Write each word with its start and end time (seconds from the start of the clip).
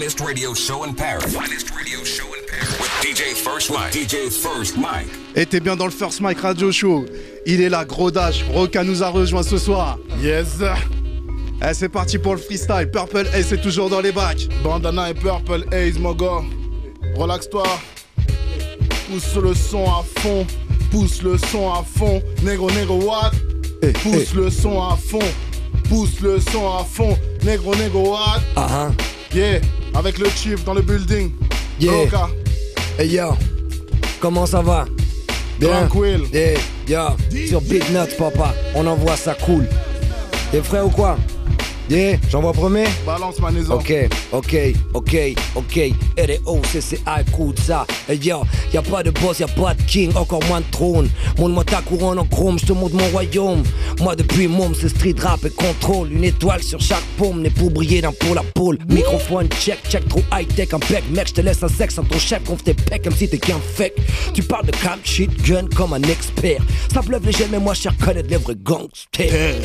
finest 0.00 0.20
radio 0.20 0.54
show 0.54 0.82
in 0.84 0.94
Paris. 0.94 1.34
Finest 1.34 1.70
radio 1.76 2.02
show 2.04 2.24
in 2.32 2.40
Paris. 2.46 2.80
With 2.80 2.88
DJ 3.02 3.34
First 3.34 3.70
Mike. 3.70 3.92
DJ 3.92 4.30
First 4.32 4.78
Mike. 4.78 5.08
Et 5.36 5.44
t'es 5.44 5.60
bien 5.60 5.76
dans 5.76 5.84
le 5.84 5.90
First 5.90 6.22
Mike 6.22 6.40
Radio 6.40 6.72
Show. 6.72 7.04
Il 7.44 7.60
est 7.60 7.68
là, 7.68 7.84
gros 7.84 8.10
dash. 8.10 8.42
Roca 8.50 8.82
nous 8.82 9.02
a 9.02 9.10
rejoint 9.10 9.42
ce 9.42 9.58
soir. 9.58 9.98
Yes. 10.22 10.56
Eh, 11.62 11.74
c'est 11.74 11.90
parti 11.90 12.16
pour 12.16 12.34
le 12.34 12.40
freestyle. 12.40 12.88
Purple 12.90 13.26
Ace 13.34 13.48
c'est 13.50 13.60
toujours 13.60 13.90
dans 13.90 14.00
les 14.00 14.10
bacs. 14.10 14.48
Bandana 14.64 15.10
et 15.10 15.14
Purple 15.14 15.66
Haze, 15.70 15.98
mon 15.98 16.14
gars. 16.14 16.44
Relax-toi. 17.16 17.64
Pousse 19.10 19.34
le 19.36 19.52
son 19.52 19.84
à 19.84 20.02
fond. 20.20 20.46
Pousse 20.90 21.22
le 21.22 21.36
son 21.36 21.70
à 21.70 21.84
fond. 21.84 22.22
Négro, 22.42 22.70
négro, 22.70 23.02
what? 23.02 23.32
Eh, 23.82 23.92
Pousse 23.92 24.32
le 24.32 24.48
son 24.48 24.80
à 24.80 24.96
fond. 24.96 25.18
Pousse 25.90 26.20
le 26.22 26.40
son 26.40 26.66
à 26.70 26.84
fond. 26.84 27.18
Négro, 27.42 27.74
négro, 27.76 28.12
what? 28.12 28.40
Ah 28.56 28.86
hein. 28.86 28.94
Yeah. 29.32 29.60
Avec 29.94 30.18
le 30.18 30.28
chief 30.30 30.64
dans 30.64 30.74
le 30.74 30.82
building. 30.82 31.32
Yeah. 31.80 32.08
Hey 32.98 33.08
yo, 33.08 33.34
comment 34.20 34.46
ça 34.46 34.62
va? 34.62 34.84
Bien. 35.58 35.86
Tranquille. 35.86 36.26
Yeah, 36.32 36.58
yo, 36.88 37.46
sur 37.48 37.60
Big 37.62 37.82
Nuts, 37.90 38.14
papa, 38.18 38.54
on 38.74 38.86
envoie 38.86 39.16
ça 39.16 39.34
cool. 39.34 39.66
T'es 40.50 40.62
frais 40.62 40.82
ou 40.82 40.90
quoi? 40.90 41.16
Yeah, 41.90 42.18
j'envoie 42.30 42.52
premier 42.52 42.84
Balance 43.04 43.40
ma 43.40 43.50
maison. 43.50 43.74
Ok, 43.74 43.92
ok, 44.30 44.56
ok, 44.94 45.16
ok. 45.56 45.80
RDO, 46.16 46.60
CCA, 46.62 47.22
écoute 47.22 47.58
ça. 47.58 47.84
Hey 48.08 48.16
yo, 48.22 48.42
y'a 48.72 48.80
pas 48.80 49.02
de 49.02 49.10
boss, 49.10 49.40
y'a 49.40 49.48
pas 49.48 49.74
de 49.74 49.82
king, 49.82 50.12
encore 50.14 50.38
moins 50.44 50.60
de 50.60 50.70
trône. 50.70 51.10
Montre-moi 51.36 51.64
ta 51.64 51.82
couronne 51.82 52.20
en 52.20 52.24
chrome, 52.26 52.60
je 52.60 52.66
te 52.66 52.72
montre 52.72 52.94
mon 52.94 53.08
royaume. 53.08 53.64
Moi 53.98 54.14
depuis 54.14 54.46
môme, 54.46 54.72
c'est 54.80 54.88
street 54.88 55.16
rap 55.18 55.44
et 55.44 55.50
contrôle. 55.50 56.12
Une 56.12 56.22
étoile 56.22 56.62
sur 56.62 56.80
chaque 56.80 57.02
paume, 57.18 57.42
n'est 57.42 57.50
pour 57.50 57.72
briller 57.72 58.02
d'un 58.02 58.12
pôle 58.12 58.38
à 58.38 58.44
pôle. 58.54 58.78
Microphone, 58.88 59.48
check, 59.58 59.80
check, 59.88 60.08
trop 60.08 60.22
high 60.32 60.46
tech, 60.54 60.72
un 60.72 60.78
bec. 60.78 61.02
Mec, 61.10 61.26
je 61.26 61.34
te 61.34 61.40
laisse 61.40 61.60
un 61.64 61.68
sexe 61.68 61.94
sans 61.96 62.04
ton 62.04 62.20
chef, 62.20 62.44
gonfle 62.44 62.62
tes 62.62 62.74
pecs 62.74 63.02
comme 63.02 63.16
si 63.16 63.28
t'es 63.28 63.38
qu'un 63.38 63.58
fake. 63.74 63.96
Tu 64.32 64.44
parles 64.44 64.66
de 64.66 64.70
cam, 64.70 65.00
shit, 65.02 65.30
gun 65.42 65.66
comme 65.74 65.92
un 65.94 66.02
expert. 66.02 66.62
Ça 66.94 67.00
les 67.00 67.32
jeunes, 67.32 67.48
mais 67.50 67.58
moi, 67.58 67.74
je 67.74 67.88
reconnaître 67.88 68.28
les 68.30 68.36
vrais 68.36 68.54
gangsters. 68.54 69.60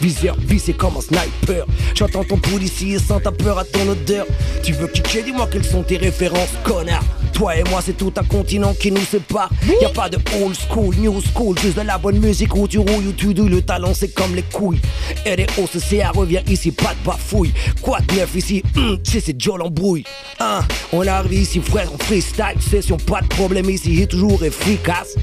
Viseur, 0.00 0.36
vissé 0.38 0.72
comme 0.72 0.96
un 0.96 1.00
sniper. 1.00 1.64
J'entends 1.94 2.24
ton 2.24 2.38
policier 2.38 2.98
sans 2.98 3.20
ta 3.20 3.32
peur 3.32 3.58
à 3.58 3.64
ton 3.64 3.88
odeur. 3.88 4.26
Tu 4.62 4.72
veux 4.72 4.86
kicker, 4.86 5.22
dis-moi 5.24 5.48
quelles 5.50 5.64
sont 5.64 5.82
tes 5.82 5.96
références, 5.96 6.50
connard. 6.64 7.02
Toi 7.32 7.56
et 7.56 7.64
moi, 7.70 7.80
c'est 7.84 7.96
tout 7.96 8.12
un 8.16 8.24
continent 8.24 8.74
qui 8.78 8.90
nous 8.92 9.00
sépare. 9.00 9.50
Y 9.80 9.84
a 9.84 9.88
pas 9.90 10.08
de 10.08 10.18
old 10.42 10.56
school, 10.56 10.94
new 10.96 11.20
school, 11.20 11.58
juste 11.58 11.76
de 11.76 11.82
la 11.82 11.98
bonne 11.98 12.18
musique 12.18 12.54
où 12.54 12.66
tu 12.68 12.78
rouilles 12.78 13.08
ou 13.08 13.12
tu 13.12 13.34
douilles. 13.34 13.48
Le 13.50 13.62
talent, 13.62 13.92
c'est 13.94 14.12
comme 14.14 14.34
les 14.34 14.42
couilles. 14.42 14.80
Et 15.26 15.36
les 15.36 15.46
OCCA 15.56 16.10
revient 16.10 16.42
ici, 16.48 16.70
pas 16.72 16.94
de 17.00 17.06
bafouille. 17.06 17.52
Quoi 17.80 17.98
de 18.00 18.14
neuf 18.14 18.34
ici 18.34 18.62
Hum, 18.76 18.98
Tu 19.04 19.12
sais, 19.12 19.20
c'est 19.20 19.40
Joe 19.40 19.58
l'embrouille. 19.58 20.04
Hein, 20.40 20.60
on 20.92 21.06
arrive 21.06 21.42
ici, 21.42 21.60
frère, 21.60 21.92
en 21.92 21.98
freestyle. 21.98 22.54
Session, 22.60 22.96
pas 22.96 23.20
de 23.20 23.28
problème 23.28 23.68
ici, 23.70 24.00
est 24.02 24.06
toujours 24.06 24.42
efficace. 24.44 25.14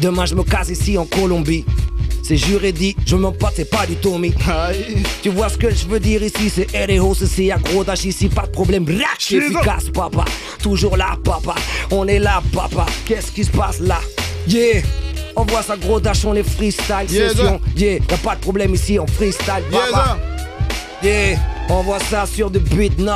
Demain, 0.00 0.26
je 0.26 0.34
me 0.34 0.42
casse 0.44 0.68
ici 0.68 0.96
en 0.96 1.04
Colombie. 1.06 1.64
C'est 2.22 2.36
juridique, 2.36 2.98
je 3.06 3.16
m'en 3.16 3.32
pas, 3.32 3.50
c'est 3.54 3.68
pas 3.68 3.86
du 3.86 3.96
Tommy. 3.96 4.34
Aïe. 4.46 5.02
Tu 5.22 5.30
vois 5.30 5.48
ce 5.48 5.56
que 5.56 5.70
je 5.70 5.86
veux 5.86 5.98
dire 5.98 6.22
ici, 6.22 6.50
c'est 6.50 6.66
RDO, 6.84 7.14
c'est 7.14 7.50
à 7.50 7.56
gros 7.56 7.84
dash 7.84 8.04
ici, 8.04 8.28
pas 8.28 8.42
de 8.42 8.50
problème. 8.50 8.84
Rack, 8.84 9.32
efficace, 9.32 9.88
papa. 9.92 10.24
Toujours 10.62 10.96
là, 10.96 11.16
papa. 11.24 11.54
On 11.90 12.06
est 12.06 12.18
là, 12.18 12.42
papa. 12.52 12.84
Qu'est-ce 13.06 13.32
qui 13.32 13.44
se 13.44 13.50
passe 13.50 13.80
là? 13.80 13.98
Yeah! 14.46 14.82
On 15.36 15.44
voit 15.44 15.62
ça 15.62 15.76
gros 15.76 16.00
dash, 16.00 16.24
on 16.24 16.34
est 16.34 16.42
freestyle 16.42 17.06
Yes, 17.08 17.32
session. 17.32 17.60
Yeah, 17.76 17.94
y'a 18.10 18.16
pas 18.22 18.34
de 18.34 18.40
problème 18.40 18.74
ici, 18.74 18.98
on 18.98 19.06
freestyle, 19.06 19.62
Yes, 19.72 19.80
papa. 19.90 20.18
Yeah, 21.02 21.38
on 21.70 21.82
voit 21.82 22.00
ça 22.00 22.26
sur 22.26 22.50
de 22.50 22.58
beat 22.58 22.98
nuts. 22.98 23.06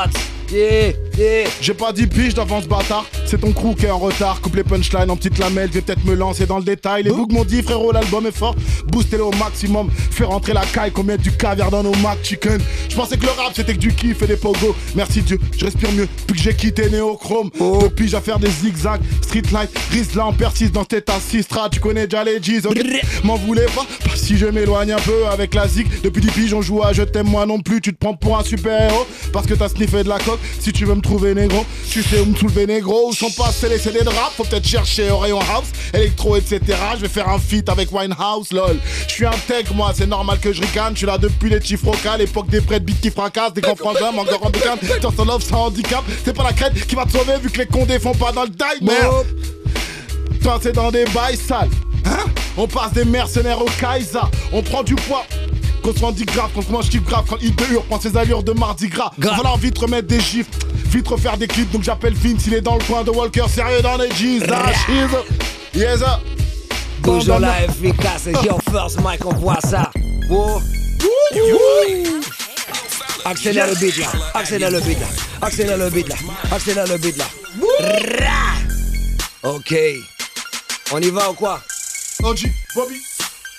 Yeah, 0.50 0.92
yeah. 1.18 1.48
J'ai 1.60 1.74
pas 1.74 1.92
dit 1.92 2.06
pige 2.06 2.34
d'avance 2.34 2.66
bâtard, 2.66 3.04
c'est 3.32 3.38
ton 3.38 3.52
crew 3.52 3.74
qui 3.74 3.86
est 3.86 3.90
en 3.90 3.98
retard. 3.98 4.42
Coupe 4.42 4.56
les 4.56 4.62
punchlines 4.62 5.10
en 5.10 5.16
petites 5.16 5.38
lamelles, 5.38 5.70
je 5.70 5.76
vais 5.76 5.80
peut-être 5.80 6.04
me 6.04 6.14
lancer 6.14 6.44
dans 6.44 6.58
le 6.58 6.64
détail. 6.64 7.04
Les 7.04 7.10
bougs 7.10 7.32
m'ont 7.32 7.46
dit 7.46 7.62
frérot 7.62 7.90
l'album 7.90 8.26
est 8.26 8.36
fort, 8.36 8.54
boostez-le 8.88 9.24
au 9.24 9.30
maximum, 9.30 9.88
fais 9.90 10.24
rentrer 10.24 10.52
la 10.52 10.66
caille, 10.66 10.92
qu'on 10.92 11.02
mette 11.02 11.22
du 11.22 11.32
caviar 11.32 11.70
dans 11.70 11.82
nos 11.82 11.94
Mac 12.02 12.18
Chicken. 12.22 12.60
Je 12.90 12.94
pensais 12.94 13.16
que 13.16 13.22
le 13.22 13.30
rap 13.30 13.52
c'était 13.54 13.72
que 13.72 13.78
du 13.78 13.94
kiff 13.94 14.20
et 14.20 14.26
des 14.26 14.36
pogos. 14.36 14.76
Merci 14.94 15.22
Dieu, 15.22 15.38
je 15.56 15.64
respire 15.64 15.90
mieux 15.92 16.06
depuis 16.20 16.36
que 16.36 16.42
j'ai 16.42 16.54
quitté 16.54 16.90
Néochrome. 16.90 17.48
Depuis 17.82 18.06
j'ai 18.06 18.18
à 18.18 18.20
faire 18.20 18.38
des 18.38 18.50
zigzags, 18.50 19.00
street 19.22 19.44
light, 19.50 19.70
là 20.14 20.26
on 20.26 20.34
persiste 20.34 20.72
dans 20.72 20.84
tête 20.84 21.08
assistra, 21.08 21.70
tu 21.70 21.80
connais 21.80 22.06
déjà 22.06 22.24
les 22.24 22.38
G's, 22.38 22.66
M'en 23.24 23.36
voulez 23.36 23.64
pas, 23.74 23.86
pas 24.04 24.14
si 24.14 24.36
je 24.36 24.44
m'éloigne 24.44 24.92
un 24.92 24.98
peu 24.98 25.26
avec 25.32 25.54
la 25.54 25.66
zig. 25.66 25.86
Depuis 26.02 26.20
10 26.20 26.30
piges 26.32 26.52
on 26.52 26.60
joue 26.60 26.82
à 26.82 26.92
je 26.92 27.02
t'aime 27.02 27.28
moi 27.28 27.46
non 27.46 27.60
plus, 27.60 27.80
tu 27.80 27.94
te 27.94 27.98
prends 27.98 28.14
pour 28.14 28.38
un 28.38 28.44
super 28.44 28.90
héros 28.90 29.06
parce 29.32 29.46
que 29.46 29.54
t'as 29.54 29.70
sniffé 29.70 30.04
de 30.04 30.10
la 30.10 30.18
coque. 30.18 30.40
Si 30.60 30.70
tu 30.70 30.84
veux 30.84 30.94
me 30.94 31.00
trouver 31.00 31.34
négro, 31.34 31.64
tu 31.88 32.02
sais 32.02 32.20
où 32.20 32.26
me 32.26 32.36
soulever 32.36 32.66
négro. 32.66 33.10
Sont 33.22 33.68
les 33.68 33.78
CD 33.78 34.00
de 34.00 34.08
rap, 34.08 34.32
faut 34.36 34.42
peut-être 34.42 34.66
chercher 34.66 35.08
au 35.12 35.18
rayon 35.18 35.38
house, 35.38 35.68
électro, 35.94 36.34
etc. 36.34 36.60
Je 36.96 37.02
vais 37.02 37.08
faire 37.08 37.28
un 37.28 37.38
feat 37.38 37.68
avec 37.68 37.92
Winehouse, 37.92 38.50
lol. 38.50 38.80
Je 39.06 39.12
suis 39.12 39.24
un 39.24 39.30
tech, 39.46 39.66
moi, 39.72 39.92
c'est 39.94 40.08
normal 40.08 40.40
que 40.40 40.52
je 40.52 40.60
ricane. 40.60 40.94
Je 40.94 40.98
suis 40.98 41.06
là 41.06 41.18
depuis 41.18 41.48
les 41.48 41.60
chiffres 41.60 41.92
l'époque 42.18 42.48
des 42.48 42.60
prêts 42.60 42.80
de 42.80 42.84
beats 42.84 42.98
qui 43.00 43.12
fracassent, 43.12 43.52
des 43.52 43.60
grands 43.60 43.76
frangins, 43.76 44.10
encore 44.18 44.44
en 44.44 44.50
boucan. 44.50 44.76
Dans 45.00 45.12
son 45.12 45.24
love 45.24 45.40
sans 45.40 45.66
handicap, 45.66 46.02
c'est 46.24 46.34
pas 46.34 46.42
la 46.42 46.52
crête 46.52 46.84
qui 46.84 46.96
va 46.96 47.04
te 47.04 47.12
sauver 47.12 47.38
vu 47.40 47.48
que 47.48 47.58
les 47.58 47.66
condés 47.66 48.00
font 48.00 48.12
pas 48.12 48.32
dans 48.32 48.42
le 48.42 48.48
die, 48.48 48.84
merde. 48.84 49.26
Toi, 50.42 50.58
c'est 50.60 50.72
dans 50.72 50.90
des 50.90 51.04
bails 51.14 51.36
sales. 51.36 51.70
Hein? 52.04 52.24
On 52.56 52.66
passe 52.66 52.92
des 52.92 53.04
mercenaires 53.04 53.62
au 53.62 53.68
Kaiser. 53.80 54.18
On 54.52 54.62
prend 54.62 54.82
du 54.82 54.96
poids. 54.96 55.24
Qu'on 55.82 55.94
se 55.94 56.00
rend 56.00 56.12
dit 56.12 56.24
grave, 56.24 56.50
qu'on 56.54 56.62
se 56.62 56.70
mange 56.70 56.90
grave, 56.90 57.24
quand 57.28 57.38
il 57.42 57.54
de 57.54 57.64
hurle, 57.72 57.84
prend 57.84 58.00
ses 58.00 58.16
allures 58.16 58.42
de 58.42 58.52
mardi 58.52 58.88
gras. 58.88 59.12
Voilà, 59.18 59.54
vite 59.60 59.78
remettre 59.78 60.06
des 60.06 60.20
chiffres, 60.20 60.50
vite 60.92 61.08
refaire 61.08 61.36
des 61.36 61.46
clips. 61.48 61.70
Donc 61.70 61.82
j'appelle 61.82 62.14
Vince, 62.14 62.46
il 62.46 62.54
est 62.54 62.60
dans 62.60 62.76
le 62.76 62.84
coin 62.84 63.02
de 63.02 63.10
Walker, 63.10 63.44
sérieux 63.48 63.82
dans 63.82 63.96
les 63.96 64.10
jeans. 64.10 64.46
Ah, 64.50 64.72
cheese. 64.72 65.16
Yes, 65.74 65.98
sir. 65.98 66.20
Bandana. 67.00 67.38
là, 67.38 67.64
efficace. 67.64 68.28
Yo, 68.44 68.58
first 68.70 68.98
mic, 69.00 69.24
on 69.24 69.34
voit 69.34 69.60
ça. 69.60 69.90
Accélère 73.24 73.68
le 73.68 73.74
beat 73.76 73.96
là, 73.98 74.06
accélère 74.34 74.70
le 74.70 74.80
beat 74.80 74.98
là, 74.98 75.06
accélère 75.40 75.78
le 75.78 75.90
beat 75.90 76.08
là, 76.08 76.16
accélère 76.50 76.86
le 76.86 76.98
beat 76.98 77.16
là. 77.16 77.24
Ok, 79.44 79.74
on 80.90 81.00
y 81.00 81.10
va 81.10 81.30
ou 81.30 81.34
quoi? 81.34 81.60
OG, 82.22 82.50
Bobby, 82.74 83.00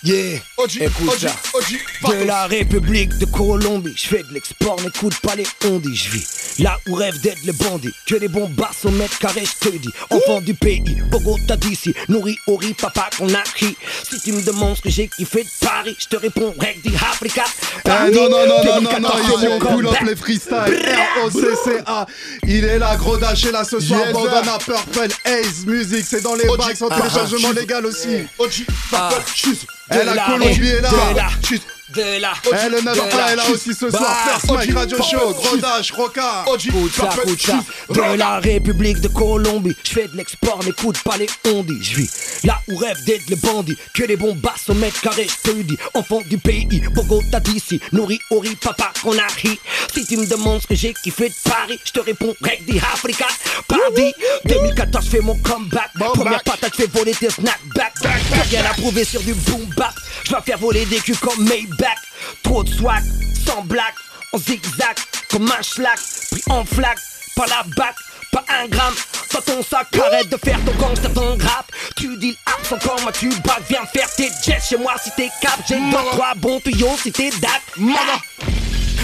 Yeah, 0.04 0.40
OG, 0.58 0.78
écoute 0.82 1.10
OG, 1.14 1.18
ça. 1.18 1.36
OG, 1.54 2.12
De 2.12 2.24
la 2.26 2.46
République 2.48 3.18
de 3.20 3.26
Colombie, 3.26 3.94
je 3.96 4.08
fais 4.08 4.24
de 4.24 4.34
l'export, 4.34 4.76
n'écoute 4.82 5.18
pas 5.22 5.36
les 5.36 5.48
ondis, 5.66 5.96
je 5.96 6.10
vis 6.10 6.28
là 6.60 6.80
où 6.88 6.96
rêve 6.96 7.20
d'être 7.22 7.44
le 7.46 7.54
bandit, 7.54 7.94
que 8.08 8.16
les 8.16 8.28
bombasses 8.28 8.86
au 8.86 8.90
mètre 8.92 9.18
carré, 9.20 9.44
je 9.46 9.70
te 9.70 9.76
dis, 9.78 9.90
enfant 10.10 10.42
du 10.42 10.54
pays, 10.54 10.84
Bogota 11.12 11.56
d'ici, 11.58 11.94
nourri 12.10 12.38
au 12.48 12.56
riz, 12.58 12.74
papa 12.74 13.10
qu'on 13.18 13.34
a 13.34 13.44
ri. 13.60 13.76
Si 14.10 14.20
tu 14.22 14.32
me 14.34 14.42
demandes 14.42 14.78
ce 14.78 14.82
que 14.82 14.90
j'ai 14.90 15.08
kiffé 15.08 15.44
de 15.44 15.50
Paris, 15.66 15.96
je 16.00 16.08
te 16.08 16.16
réponds, 16.16 16.54
règle 16.60 16.92
d'Africa. 16.92 17.44
Eh, 17.86 17.90
non, 18.12 18.30
non, 18.30 18.48
non, 18.48 18.64
non, 18.64 18.82
non, 18.82 19.00
non, 19.00 19.10
on 19.52 19.60
pull 19.60 19.88
up 19.88 19.96
les 20.06 20.16
freestyles. 20.16 20.82
R-O-C-C-A. 21.26 22.06
Il 22.48 22.66
est 22.66 22.80
là, 22.80 22.96
gros 22.98 23.18
est 23.18 23.52
là 23.52 23.64
ce 23.64 23.80
soir. 23.80 24.02
Bandana, 24.14 24.58
Purple, 24.60 25.08
Ace, 25.26 25.66
musique, 25.66 26.06
c'est 26.08 26.22
dans 26.22 26.36
les 26.36 26.46
bacs, 26.58 26.76
sans 26.78 26.88
Ah, 26.90 26.98
téléchargement 27.02 27.52
légal 27.52 27.86
aussi. 27.86 28.24
OG, 28.38 28.66
Ah. 28.94 29.10
Cheese. 29.34 29.66
De 29.92 29.98
Eh, 30.02 30.06
la 30.06 30.26
Colombie 30.26 30.68
est 30.68 30.82
là. 30.82 30.90
Chut. 31.46 31.62
De 31.94 32.20
la. 32.20 32.34
Eh, 32.46 32.70
le 32.70 32.82
9 32.82 32.96
de 32.96 33.18
la- 33.18 33.32
est 33.34 33.36
là 33.36 33.44
aussi 33.52 33.74
ce 33.74 33.90
soir. 33.90 34.18
First 34.28 34.48
Radio 34.76 34.98
Show, 35.04 35.58
dash, 35.62 35.92
Roca. 35.92 36.44
De 37.90 38.18
la 38.18 38.40
République 38.40 39.00
de 39.02 39.08
Colombie, 39.08 39.76
je 39.84 39.92
fais 39.92 40.08
de 40.08 40.18
l'export, 40.18 40.60
n'écoute 40.64 40.98
pas 41.04 41.18
les 41.18 41.28
ondis. 41.52 41.82
Je 41.84 41.96
vis 41.98 42.10
là 42.44 42.60
où 42.70 42.78
rêve 42.78 42.98
d'être 43.06 43.30
le 43.30 43.36
bandit, 43.36 43.78
que 43.94 44.04
les 44.04 44.16
bombasses 44.18 44.70
au 44.70 44.74
mètre 44.74 45.00
carré, 45.02 45.28
je 45.28 45.52
te 45.52 45.56
dis. 45.62 45.78
Enfant 45.94 46.22
du 46.30 46.38
pays, 46.38 46.82
Bogota 46.94 47.40
d'ici, 47.40 47.80
nourri 47.92 48.20
au 48.32 48.40
riz, 48.40 48.56
papa 48.56 48.92
qu'on 49.02 49.18
a 49.18 49.28
ri. 49.42 49.60
Si 49.94 50.06
tu 50.06 50.18
me 50.18 50.26
demandes 50.26 50.62
ce 50.62 50.68
que 50.68 50.76
j'ai 50.76 50.94
kiffé 51.04 51.30
de 51.30 51.36
Paris, 51.50 51.80
je 51.86 51.92
te 51.92 52.00
réponds 52.00 52.34
règle 52.42 52.74
d'Africa. 52.80 53.28
Pardi, 53.68 54.14
2014, 54.46 55.08
fais 55.10 55.20
mon 55.22 55.38
comeback. 55.40 55.90
Première 56.14 56.34
back. 56.34 56.44
patate, 56.44 56.76
fais 56.76 56.88
voler 56.94 57.14
tes 57.14 57.30
snackbacks. 57.30 57.94
Plus 58.02 58.42
rien 58.50 58.66
à 58.70 58.74
prouver 58.74 59.04
sur 59.04 59.22
du 59.22 59.34
boom 59.34 59.66
bap. 59.78 59.94
Je 60.26 60.32
vais 60.36 60.42
faire 60.42 60.58
voler 60.58 60.86
des 60.86 60.98
culs 61.00 61.18
comme 61.18 61.44
Maybach. 61.44 61.83
Trop 62.44 62.64
de 62.64 62.70
swag, 62.70 63.04
sans 63.46 63.62
blague, 63.64 63.94
en 64.34 64.38
zigzag, 64.38 64.96
comme 65.30 65.52
un 65.52 65.62
schlag, 65.62 65.98
pris 66.32 66.44
en 66.50 66.66
flag, 66.66 66.98
par 67.36 67.48
la 67.48 67.64
bac, 67.76 67.96
pas 68.32 68.44
un 68.50 68.68
gramme. 68.68 68.94
Dans 69.34 69.42
ton 69.42 69.64
sac, 69.64 69.88
arrête 69.98 70.30
de 70.30 70.38
faire 70.38 70.60
ton 70.64 70.74
gangster, 70.74 71.12
ton 71.14 71.38
rap. 71.38 71.72
Tu 71.96 72.16
dis 72.18 72.38
l'abs 72.46 72.72
encore, 72.72 73.02
moi 73.02 73.12
tu 73.12 73.30
bats, 73.44 73.58
viens 73.68 73.86
faire 73.86 74.08
tes 74.16 74.30
jets 74.44 74.60
chez 74.70 74.78
moi 74.78 74.94
si 75.04 75.10
t'es 75.16 75.30
cap. 75.42 75.60
J'ai 75.68 75.76
deux, 75.76 75.98
trois 76.12 76.36
bons 76.36 76.60
tuyaux 76.60 76.96
si 77.02 77.12
t'es 77.12 77.32
dac. 77.42 77.62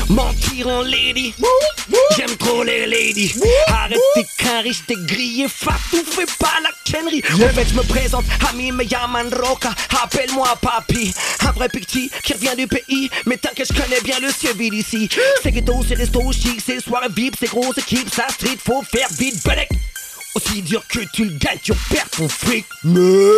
Mentir 0.09 0.67
en 0.67 0.81
lady, 0.81 1.35
j'aime 2.17 2.35
trop 2.38 2.63
les 2.63 2.88
ladies. 2.88 3.35
Arrête 3.67 4.00
tes 4.15 4.25
caries, 4.39 4.81
t'es 4.88 4.95
grillé, 5.06 5.47
fatou, 5.47 6.03
fais 6.03 6.25
pas 6.39 6.50
la 6.63 6.71
Henry. 7.00 7.21
En 7.35 7.53
fait, 7.53 7.67
je 7.69 7.75
me 7.75 7.83
présente, 7.83 8.25
Ami 8.50 8.71
Meyaman 8.71 9.29
Roca. 9.31 9.69
Appelle-moi 10.01 10.47
Papi. 10.59 11.13
Un 11.41 11.51
vrai 11.51 11.69
petit 11.69 12.09
qui 12.23 12.33
revient 12.33 12.56
du 12.57 12.65
pays. 12.65 13.11
Mais 13.27 13.38
t'inquiète, 13.38 13.71
je 13.71 13.79
connais 13.79 14.01
bien 14.01 14.19
le 14.19 14.31
civil 14.31 14.73
ici. 14.73 15.07
C'est 15.44 15.51
ghetto, 15.51 15.85
c'est 15.88 15.94
resto 15.94 16.31
chic, 16.31 16.59
c'est 16.65 16.81
soirée 16.81 17.09
VIP, 17.15 17.35
c'est 17.39 17.50
grosse 17.50 17.77
équipe, 17.77 18.09
ça 18.12 18.27
street, 18.29 18.57
faut 18.65 18.81
faire 18.81 19.07
vite, 19.12 19.44
balek. 19.45 19.69
Aussi 20.33 20.63
dur 20.63 20.81
que 20.88 21.00
tu 21.13 21.25
le 21.25 21.38
gagnes, 21.38 21.59
tu 21.62 21.73
perds 21.91 22.09
ton 22.09 22.27
fric. 22.27 22.65
Mais 22.83 23.29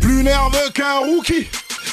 plus 0.00 0.22
nerveux 0.22 0.70
qu'un 0.72 0.98
rookie. 1.00 1.46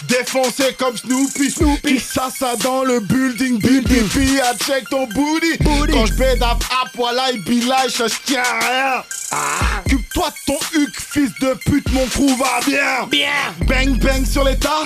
Défoncé 0.08 0.76
comme 0.78 0.98
Snoopy, 0.98 1.52
Snoopy. 1.52 2.00
Ça, 2.00 2.30
ça 2.38 2.56
dans 2.58 2.84
le 2.84 3.00
building, 3.00 3.60
building. 3.60 4.08
Puis 4.10 4.40
à 4.40 4.56
check 4.56 4.90
ton 4.90 5.08
booty. 5.08 5.58
Quand 5.64 6.06
je 6.06 6.44
à 6.44 6.52
à 6.52 6.58
voilà, 6.96 7.32
il 7.32 7.44
bilage, 7.44 7.94
je 7.98 8.04
tiens 8.26 8.44
rien. 8.44 9.04
Ah. 9.32 9.82
Occupe-toi 9.86 10.30
de 10.30 10.54
ton 10.54 10.60
huc, 10.78 10.96
fils 10.96 11.32
de 11.42 11.54
pute, 11.66 11.92
mon 11.92 12.06
crew 12.06 12.38
va 12.38 12.60
bien. 12.66 13.08
Bien. 13.10 13.30
Bang 13.68 13.98
bang 14.00 14.26
sur 14.26 14.44
les 14.44 14.58
tas. 14.58 14.86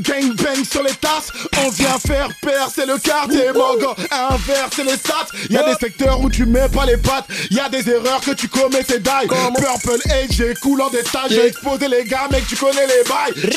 Gang 0.00 0.34
bang 0.34 0.64
sur 0.64 0.82
les 0.82 0.94
tasses, 0.94 1.32
on 1.64 1.70
vient 1.70 1.98
faire 1.98 2.28
percer 2.42 2.84
le 2.84 2.98
quartier, 2.98 3.52
mon 3.54 3.76
gars. 3.76 3.96
Inverser 4.30 4.84
les 4.84 4.96
stats. 4.96 5.28
Y 5.48 5.56
a 5.56 5.62
des 5.62 5.74
secteurs 5.80 6.20
où 6.20 6.28
tu 6.28 6.44
mets 6.44 6.68
pas 6.68 6.84
les 6.84 6.96
pattes. 6.98 7.26
Y 7.50 7.58
a 7.58 7.68
des 7.68 7.88
erreurs 7.88 8.20
que 8.20 8.32
tu 8.32 8.48
commets, 8.48 8.84
c'est 8.86 9.02
die. 9.02 9.26
Purple 9.26 10.00
Age, 10.10 10.30
j'ai 10.30 10.54
cool 10.62 10.82
en 10.82 10.90
détail. 10.90 11.28
J'ai 11.30 11.46
exposé 11.46 11.88
les 11.88 12.04
gars, 12.04 12.28
mec, 12.30 12.46
tu 12.46 12.56
connais 12.56 12.86
les 12.86 13.08
bails. 13.08 13.56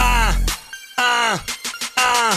Ah, 0.00 0.30
ah, 0.96 1.34
ah. 1.96 2.30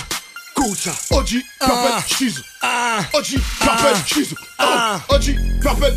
Kusa. 0.55 0.91
OG, 1.11 1.41
Purple, 1.59 2.03
Chizo. 2.07 2.41
Ah. 2.61 2.99
OG, 3.13 3.39
Purple, 3.59 3.97
Chizo. 4.05 4.35
Ah. 4.59 4.99
OG, 5.09 5.35
Purple. 5.61 5.93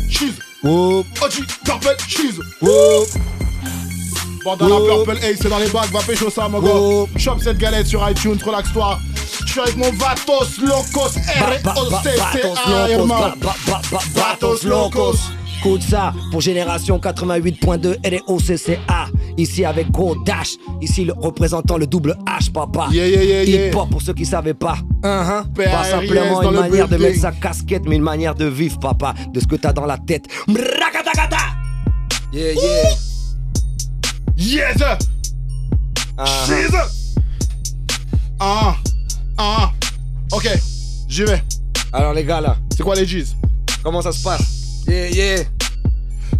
Whoop, 0.63 1.05
OG, 1.21 1.45
Purple, 1.63 1.97
Chizo. 2.07 2.41
Bandana 4.45 4.75
Oh. 4.75 5.03
Purple 5.03 5.17
Ace, 5.25 5.39
c'est 5.41 5.49
dans 5.49 5.57
les 5.57 5.67
bacs, 5.69 5.91
va 5.91 5.99
pécho 6.01 6.29
ça, 6.29 6.47
mon 6.47 6.59
Oh. 6.63 7.07
gars. 7.11 7.19
Chope 7.19 7.41
cette 7.41 7.57
galette 7.57 7.87
sur 7.87 8.07
iTunes, 8.09 8.37
relaxe-toi. 8.45 8.99
Je 9.45 9.51
suis 9.51 9.59
avec 9.59 9.75
mon 9.77 9.91
Vatos 9.91 10.59
Locos, 10.61 11.11
R-O-C-C-A, 11.65 13.33
Batos 14.15 14.63
locos. 14.63 15.17
Écoute 15.59 15.81
ça, 15.81 16.13
pour 16.31 16.41
Génération 16.41 16.99
88.2 16.99 17.97
ROCCA. 18.27 19.07
Ici 19.37 19.65
avec 19.65 19.89
Gros 19.91 20.15
Dash. 20.23 20.57
Ici 20.81 21.05
le 21.05 21.13
représentant 21.13 21.77
le 21.77 21.87
double 21.87 22.15
H, 22.27 22.51
papa. 22.51 22.87
Yeah, 22.91 23.07
yeah, 23.07 23.23
yeah, 23.23 23.43
yeah. 23.43 23.67
Hip-hop 23.69 23.89
pour 23.89 24.01
ceux 24.01 24.13
qui 24.13 24.25
savaient 24.25 24.53
pas. 24.53 24.77
PRS 25.01 25.71
Pas 25.71 25.83
simplement 25.85 26.41
une 26.43 26.51
manière 26.51 26.87
de 26.87 26.97
mettre 26.97 27.19
sa 27.19 27.31
casquette, 27.31 27.83
mais 27.87 27.95
une 27.95 28.03
manière 28.03 28.35
de 28.35 28.45
vivre, 28.45 28.77
papa. 28.79 29.15
De 29.33 29.39
ce 29.39 29.47
que 29.47 29.55
t'as 29.55 29.73
dans 29.73 29.85
la 29.87 29.97
tête. 29.97 30.25
Yeah, 32.31 32.53
yeah. 32.53 32.95
Yes! 34.37 34.77
Ah, 36.17 36.45
Cheese! 36.47 37.15
Ah, 38.39 38.75
ah. 39.37 39.71
Ok, 40.31 40.49
j'y 41.07 41.23
vais. 41.23 41.41
Alors 41.93 42.13
les 42.13 42.23
gars 42.25 42.41
là, 42.41 42.57
C'est 42.75 42.83
quoi 42.83 42.95
les 42.95 43.05
G's? 43.05 43.35
comment 43.83 44.01
ça 44.01 44.11
se 44.11 44.21
passe? 44.23 44.83
Yeah, 44.87 45.09
yeah. 45.09 45.43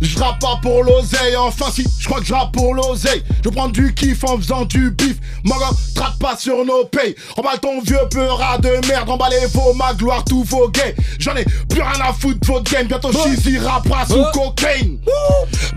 Je 0.01 0.19
rappe 0.19 0.39
pas 0.39 0.59
pour 0.61 0.83
l'oseille, 0.83 1.35
enfin 1.35 1.65
si, 1.73 1.85
je 1.99 2.07
crois 2.07 2.19
que 2.19 2.25
je 2.25 2.33
rappe 2.33 2.51
pour 2.51 2.73
l'oseille. 2.73 3.23
Je 3.43 3.49
prends 3.49 3.69
du 3.69 3.93
kiff 3.93 4.23
en 4.23 4.37
faisant 4.37 4.65
du 4.65 4.91
bif. 4.91 5.17
Mon 5.43 5.55
gars, 5.57 5.71
trappe 5.95 6.19
pas 6.19 6.37
sur 6.37 6.65
nos 6.65 6.85
payes. 6.85 7.15
Remballe 7.35 7.59
ton 7.59 7.81
vieux 7.81 8.07
peurat 8.09 8.57
de 8.57 8.69
merde, 8.87 9.09
remballez 9.09 9.45
vos 9.53 9.73
ma 9.73 9.93
gloire, 9.93 10.23
tous 10.25 10.43
vos 10.43 10.69
gays. 10.69 10.95
J'en 11.19 11.35
ai 11.35 11.45
plus 11.45 11.81
rien 11.81 12.01
à 12.03 12.13
foutre 12.13 12.39
de 12.39 12.47
votre 12.47 12.71
game, 12.71 12.87
bientôt 12.87 13.11
Cheesy 13.11 13.57
rappera 13.57 14.05
sous 14.05 14.23
cocaine. 14.33 14.99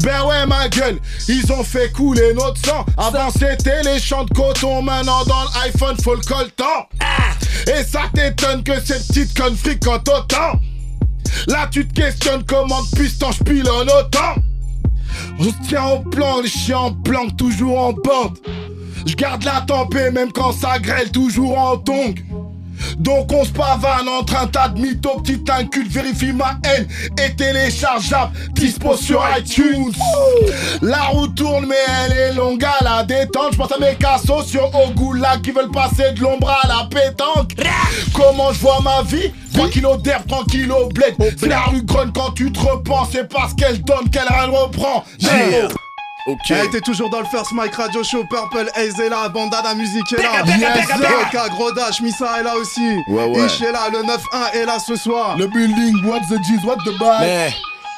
Ben 0.03 0.23
ouais, 0.25 0.47
ma 0.47 0.69
gueule, 0.69 0.99
ils 1.29 1.53
ont 1.53 1.64
fait 1.64 1.91
couler 1.93 2.35
notre 2.35 2.59
sang. 2.64 2.85
Avant 2.97 3.31
c'était 3.31 3.82
les 3.82 3.99
champs 3.99 4.25
de 4.25 4.35
coton, 4.35 4.82
maintenant 4.82 5.25
dans 5.25 5.44
l'iPhone, 5.55 5.97
faut 6.03 6.14
le 6.14 6.21
coltan. 6.21 6.88
Et 7.67 7.85
ça 7.85 8.03
t'étonne 8.14 8.62
que 8.62 8.81
ces 8.85 8.99
petites 8.99 9.38
connes 9.38 9.56
fréquentent 9.56 10.09
autant. 10.09 10.59
Là 11.46 11.69
tu 11.70 11.86
te 11.86 11.94
questionnes 11.94 12.44
comment 12.44 12.82
depuis 12.82 13.08
ce 13.08 13.19
temps 13.19 13.32
je 13.32 13.42
autant. 13.82 14.40
On 15.38 15.44
se 15.44 15.69
tient 15.69 15.86
au 15.86 16.00
plan, 16.00 16.40
les 16.40 16.48
chiens 16.48 16.78
en 16.78 16.92
planque 16.92 17.36
toujours 17.36 17.78
en 17.78 17.92
bande. 17.92 18.38
Je 19.06 19.14
garde 19.14 19.44
la 19.44 19.62
tempée 19.62 20.10
même 20.10 20.32
quand 20.32 20.52
ça 20.52 20.78
grêle 20.78 21.10
toujours 21.10 21.58
en 21.58 21.76
tongue 21.78 22.22
donc 22.98 23.32
on 23.32 23.44
se 23.44 23.50
pavane 23.50 24.08
entre 24.08 24.36
un 24.36 24.46
tas 24.46 24.69
de 24.69 24.80
mythos, 24.80 25.20
petit 25.22 25.42
inculte, 25.50 25.90
vérifie 25.90 26.32
ma 26.32 26.58
haine 26.64 26.86
et 27.22 27.34
téléchargeable, 27.34 28.32
dispo 28.52 28.96
sur 28.96 29.25
iTunes. 29.36 29.92
La 30.82 31.04
route 31.04 31.34
tourne 31.34 31.66
mais 31.66 31.76
elle 32.04 32.16
est 32.16 32.32
longue 32.34 32.64
à 32.64 32.82
la 32.82 33.02
détente. 33.02 33.52
Je 33.52 33.58
pense 33.58 33.72
à 33.72 33.78
mes 33.78 33.94
cassos 33.96 34.46
sur 34.46 34.70
Ogula 34.75 35.38
qui 35.38 35.50
veulent 35.50 35.70
passer 35.70 36.12
de 36.12 36.20
l'ombre 36.20 36.50
à 36.50 36.66
la 36.66 36.88
pétanque. 36.88 37.52
Comment 38.12 38.52
je 38.52 38.60
vois 38.60 38.80
ma 38.82 39.02
vie? 39.02 39.32
3 39.54 39.69
kilos 39.70 40.02
d'herbe, 40.02 40.26
3 40.26 40.44
kilos 40.50 40.88
bled. 40.90 41.14
C'est 41.38 41.48
la 41.48 41.62
rue 41.62 41.82
grogne 41.82 42.12
quand 42.14 42.32
tu 42.32 42.52
te 42.52 42.60
repenses, 42.60 43.08
c'est 43.12 43.28
parce 43.28 43.54
qu'elle 43.54 43.82
donne 43.82 44.08
qu'elle 44.10 44.28
reprend. 44.28 45.04
Ok. 46.28 46.50
Elle 46.50 46.66
était 46.66 46.82
toujours 46.82 47.08
dans 47.08 47.20
le 47.20 47.25
First 47.26 47.52
Mike 47.52 47.75
Radio 47.75 48.04
Show, 48.04 48.22
Purple 48.25 48.70
Haze 48.75 49.00
est 49.00 49.08
là, 49.08 49.28
Bandana 49.30 49.75
Music 49.75 50.02
est 50.12 50.22
là, 50.22 50.44
Yes. 50.44 50.86
Roca, 50.90 51.48
Gros 51.48 51.72
Dash, 51.72 52.02
Missa 52.02 52.38
est 52.40 52.42
là 52.42 52.54
aussi, 52.56 52.86
Ouais, 53.08 53.25
ouais. 53.25 53.46
Ish 53.46 53.62
est 53.62 53.72
là, 53.72 53.88
le 53.90 54.02
9-1 54.02 54.52
est 54.52 54.66
là 54.66 54.78
ce 54.78 54.94
soir. 54.94 55.36
Le 55.38 55.46
building, 55.46 56.04
what 56.04 56.20
the 56.28 56.38
G's, 56.42 56.62
what 56.64 56.76
the 56.84 56.98
bag. 56.98 57.20
Mais, 57.22 57.50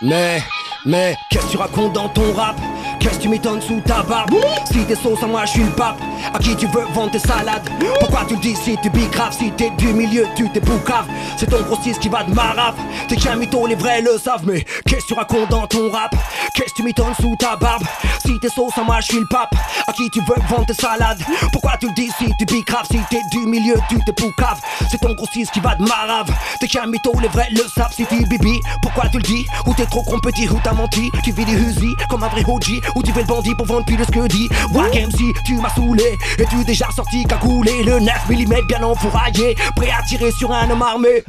mais, 0.02 0.42
mais, 0.86 1.16
qu'est-ce 1.28 1.46
que 1.46 1.50
tu 1.50 1.56
racontes 1.56 1.92
dans 1.94 2.08
ton 2.08 2.32
rap? 2.32 2.54
Qu'est-ce 3.00 3.16
que 3.16 3.22
tu 3.22 3.28
m'étonnes 3.28 3.62
sous 3.62 3.80
ta 3.80 4.02
barbe? 4.02 4.34
Si 4.70 4.84
t'es 4.84 4.94
sauce 4.94 5.22
à 5.24 5.26
moi, 5.26 5.44
je 5.46 5.50
suis 5.50 5.64
le 5.64 5.70
pape. 5.70 5.98
À 6.32 6.38
qui 6.38 6.54
tu 6.56 6.66
veux 6.66 6.84
vendre 6.92 7.10
tes 7.10 7.18
salades? 7.18 7.68
Pourquoi 7.98 8.24
tu 8.26 8.34
le 8.34 8.40
dis 8.40 8.54
si 8.56 8.76
tu 8.82 8.90
grave? 8.90 9.34
Si 9.36 9.50
t'es 9.52 9.70
du 9.70 9.92
milieu, 9.92 10.26
tu 10.36 10.48
t'es 10.50 10.60
boucave. 10.60 11.06
C'est 11.36 11.46
ton 11.46 11.62
grossiste 11.62 12.00
qui 12.00 12.08
va 12.08 12.22
de 12.24 12.32
marave. 12.34 12.76
T'es 13.08 13.16
qu'un 13.16 13.36
mytho, 13.36 13.66
les 13.66 13.74
vrais 13.74 14.02
le 14.02 14.18
savent. 14.18 14.44
Mais 14.44 14.64
qu'est-ce 14.86 15.02
que 15.02 15.08
tu 15.08 15.14
racontes 15.14 15.48
dans 15.50 15.66
ton 15.66 15.90
rap? 15.90 16.14
Qu'est-ce 16.54 16.70
que 16.70 16.76
tu 16.76 16.82
m'étonnes 16.82 17.14
sous 17.20 17.34
ta 17.36 17.56
barbe? 17.56 17.84
Si 18.24 18.38
t'es 18.40 18.48
sauce 18.48 18.76
à 18.76 18.82
moi, 18.82 19.00
je 19.00 19.06
suis 19.06 19.18
le 19.18 19.26
pape. 19.26 19.54
À 19.86 19.92
qui 19.92 20.08
tu 20.10 20.20
veux 20.20 20.36
vendre 20.48 20.66
tes 20.66 20.74
salades? 20.74 21.22
Pourquoi 21.52 21.72
tu 21.80 21.86
le 21.86 21.94
dis 21.94 22.10
si 22.18 22.32
tu 22.38 22.62
grave? 22.62 22.86
Si 22.90 22.98
t'es 23.10 23.20
du 23.30 23.46
milieu, 23.46 23.76
tu 23.88 23.98
t'es 24.04 24.12
boucave. 24.12 24.60
C'est 24.90 24.98
ton 24.98 25.14
grossiste 25.14 25.52
qui 25.52 25.60
va 25.60 25.74
de 25.74 25.82
marave. 25.82 26.30
T'es 26.60 26.68
qu'un 26.68 26.86
mytho, 26.86 27.12
les 27.20 27.28
vrais 27.28 27.48
le 27.50 27.62
savent. 27.74 27.92
Si 27.92 28.06
tu 28.06 28.24
bibi, 28.26 28.60
pourquoi 28.82 29.08
tu 29.08 29.18
le 29.18 29.22
dis? 29.22 29.46
Ou 29.66 29.74
t'es 29.74 29.86
trop 29.86 30.02
compétit, 30.02 30.48
ou 30.48 30.60
t'as 30.62 30.72
menti? 30.72 31.10
Tu 31.24 31.32
vis 31.32 31.44
des 31.44 31.54
husy 31.54 31.94
comme 32.08 32.22
un 32.22 32.28
vrai 32.28 32.44
OG 32.46 32.80
Ou 32.96 33.02
tu 33.02 33.12
fais 33.12 33.20
le 33.20 33.26
bandit 33.26 33.54
pour 33.54 33.66
vendre 33.66 33.84
plus 33.84 33.96
de 33.96 34.04
ce 34.04 34.10
que 34.10 34.26
dit 34.26 34.48
Wack 34.72 34.94
MC, 34.94 35.34
tu 35.44 35.54
m'as 35.56 35.74
saoulé 35.74 36.09
Et 36.38 36.44
tu 36.46 36.64
déjà 36.64 36.86
sorti 36.94 37.24
cagoulé 37.24 37.82
Le 37.84 38.00
9 38.00 38.14
mm 38.28 38.66
bien 38.66 38.82
enfouraillé 38.82 39.56
Prêt 39.76 39.90
à 39.90 40.02
tirer 40.02 40.30
sur 40.32 40.52
un 40.52 40.70
homme 40.70 40.82
armé. 40.82 41.22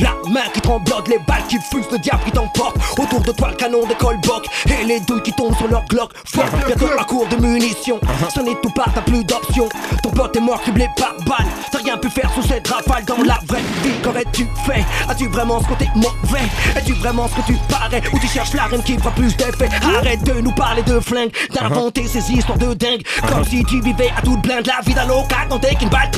La 0.00 0.14
main 0.30 0.48
qui 0.52 0.60
tremblote, 0.60 1.08
les 1.08 1.18
balles 1.26 1.44
qui 1.48 1.58
fusent 1.58 1.90
Le 1.90 1.98
diable 1.98 2.20
qui 2.24 2.32
t'emporte. 2.32 2.76
Autour 2.98 3.20
de 3.20 3.32
toi 3.32 3.48
le 3.50 3.56
canon 3.56 3.86
des 3.86 3.94
colbocs 3.94 4.46
Et 4.66 4.84
les 4.84 5.00
douilles 5.00 5.22
qui 5.22 5.32
tombent 5.32 5.56
sur 5.56 5.68
leur 5.68 5.84
glock 5.86 6.12
Fuck, 6.26 6.46
bientôt 6.66 6.88
à 6.98 7.04
court 7.04 7.26
de 7.28 7.36
munitions. 7.36 8.00
Ça 8.32 8.42
n'est 8.42 8.54
tout 8.60 8.70
part, 8.70 8.90
t'as 8.94 9.02
plus 9.02 9.24
d'options. 9.24 9.68
Ton 10.02 10.10
pote 10.10 10.36
est 10.36 10.40
mort 10.40 10.60
criblé 10.60 10.88
par 10.96 11.14
balle. 11.26 11.46
T'as 11.70 11.78
rien 11.78 11.96
pu 11.96 12.08
faire 12.10 12.30
sous 12.34 12.42
cette 12.42 12.66
rafale. 12.68 13.04
Dans 13.04 13.22
la 13.22 13.38
vraie 13.46 13.62
vie, 13.82 13.92
qu'aurais-tu 14.02 14.46
fait? 14.66 14.84
As-tu 15.08 15.28
vraiment 15.28 15.60
ce 15.60 15.68
côté 15.68 15.88
mauvais? 15.94 16.46
Es-tu 16.76 16.92
vraiment 16.94 17.28
ce 17.28 17.34
que 17.34 17.46
tu 17.46 17.58
parais? 17.68 18.02
Ou 18.12 18.18
tu 18.18 18.26
cherches 18.26 18.54
la 18.54 18.64
reine 18.64 18.82
qui 18.82 18.96
fera 18.96 19.10
plus 19.10 19.36
d'effet 19.36 19.68
Arrête 19.98 20.22
de 20.24 20.40
nous 20.40 20.52
parler 20.52 20.82
de 20.82 21.00
flingue 21.00 21.30
D'inventer 21.52 22.06
ces 22.06 22.32
histoires 22.32 22.58
de 22.58 22.74
dingue. 22.74 23.02
Comme 23.28 23.44
si 23.44 23.64
tu 23.64 23.80
vivais 23.80 24.10
à 24.16 24.22
toute 24.22 24.40
blinde 24.42 24.66
La 24.66 24.80
vie 24.84 24.94
d'un 24.94 25.06
local 25.06 25.46
quand 25.48 25.58
t'es 25.58 25.74
qu'une 25.74 25.88
balle 25.88 26.10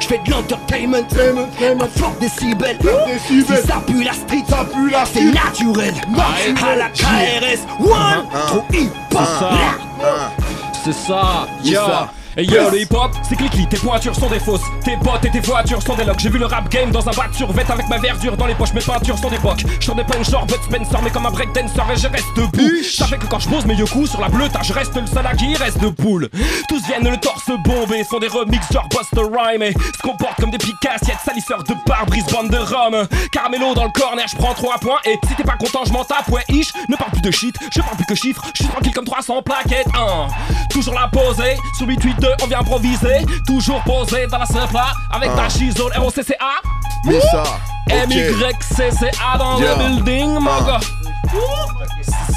Je 0.00 0.06
fais 0.06 0.18
de 0.24 0.30
l'entertainment. 0.30 0.98
À 0.98 1.98
fort 1.98 2.14
décibels. 2.20 2.78
Si 3.26 3.42
ça 3.44 3.80
pue 3.86 4.02
la 4.02 4.12
street 4.12 4.44
Ça 4.48 4.64
pue 4.64 4.90
la 4.90 5.04
C'est 5.04 5.24
naturel. 5.24 5.94
À 6.62 6.76
la 6.76 6.88
KRS 6.88 7.66
One 7.80 8.26
Trop 8.46 8.64
hip-hop 8.72 9.20
C'est 10.84 10.92
ça, 10.92 11.46
Yes, 11.62 11.74
yo. 11.74 11.80
Et 12.36 12.44
yo, 12.44 12.70
le 12.70 12.80
hip-hop, 12.80 13.10
c'est 13.28 13.36
cliquis, 13.36 13.66
tes 13.66 13.76
pointures 13.76 14.14
sont 14.14 14.28
des 14.28 14.38
fausses, 14.38 14.62
tes 14.84 14.96
potes 14.96 15.24
et 15.24 15.30
tes 15.30 15.40
voitures 15.40 15.82
sont 15.82 15.94
des 15.94 16.04
locs. 16.04 16.20
J'ai 16.20 16.30
vu 16.30 16.38
le 16.38 16.46
rap 16.46 16.68
game 16.70 16.90
dans 16.90 17.06
un 17.08 17.12
bac 17.12 17.34
sur 17.34 17.52
vêt 17.52 17.68
avec 17.68 17.88
ma 17.88 17.98
verdure 17.98 18.36
dans 18.36 18.46
les 18.46 18.54
poches, 18.54 18.72
mes 18.72 18.80
peintures 18.80 19.18
sont 19.18 19.30
des 19.30 19.38
bocs. 19.38 19.64
Je 19.80 19.92
des 19.92 20.04
punch 20.04 20.30
genre 20.30 20.46
Bud 20.46 20.62
Spencer, 20.62 21.02
mais 21.02 21.10
comme 21.10 21.26
un 21.26 21.30
breakdancer 21.30 21.80
et 21.92 21.96
je 21.96 22.06
reste 22.06 22.26
debout. 22.36 22.70
Je 22.84 22.96
savais 22.96 23.18
que 23.18 23.26
quand 23.26 23.40
je 23.40 23.48
pose 23.48 23.66
mes 23.66 23.76
coups 23.76 24.10
sur 24.10 24.20
la 24.20 24.28
bleue, 24.28 24.48
je 24.62 24.72
reste 24.72 24.94
le 24.96 25.06
seul 25.06 25.26
à 25.26 25.34
qui 25.34 25.56
reste 25.56 25.78
de 25.78 25.88
poule. 25.88 26.28
Tous 26.68 26.80
viennent 26.86 27.08
le 27.08 27.16
torse 27.16 27.50
bombé, 27.64 28.04
font 28.04 28.20
des 28.20 28.28
remixes 28.28 28.72
genre 28.72 28.88
Buster 28.88 29.26
Rhyme 29.28 29.62
et 29.62 29.72
se 29.72 30.02
comportent 30.02 30.40
comme 30.40 30.50
des 30.50 30.58
picassiettes 30.58 31.18
salisseurs 31.24 31.64
de 31.64 31.74
pare-brise, 31.84 32.26
bande 32.26 32.50
de 32.50 32.58
rhum. 32.58 33.06
Caramello 33.32 33.74
dans 33.74 33.84
le 33.84 33.90
corner, 33.90 34.26
je 34.28 34.36
prends 34.36 34.54
3 34.54 34.78
points 34.78 35.00
et 35.04 35.18
si 35.26 35.34
t'es 35.34 35.42
pas 35.42 35.56
content, 35.56 35.80
je 35.84 35.92
m'en 35.92 36.04
tape. 36.04 36.28
Ouais, 36.28 36.44
ish, 36.48 36.72
ne 36.88 36.96
parle 36.96 37.10
plus 37.10 37.22
de 37.22 37.30
shit, 37.30 37.56
je 37.74 37.80
parle 37.80 37.96
plus 37.96 38.06
que 38.06 38.14
chiffres, 38.14 38.42
je 38.54 38.62
suis 38.62 38.72
tranquille 38.72 38.94
comme 38.94 39.04
300 39.04 39.42
plaquettes. 39.42 39.88
Hein. 39.94 40.28
Toujours 40.70 40.94
la 40.94 41.08
posée, 41.08 41.56
sur 41.76 41.86
882, 42.20 42.34
on 42.42 42.46
vient 42.46 42.60
improviser. 42.60 43.26
Toujours 43.46 43.82
posé 43.84 44.26
dans 44.26 44.38
la 44.38 44.46
simpla 44.46 44.92
avec 45.10 45.34
ta 45.34 45.48
chisole 45.48 45.92
ROCCA. 45.96 46.34
Mais 47.06 47.20
ça. 47.20 47.42
MYCCA 47.88 49.38
dans 49.38 49.58
le 49.58 49.74
building, 49.78 50.38
mon 50.38 50.50
Ah. 50.50 50.60
gars. 50.66 50.80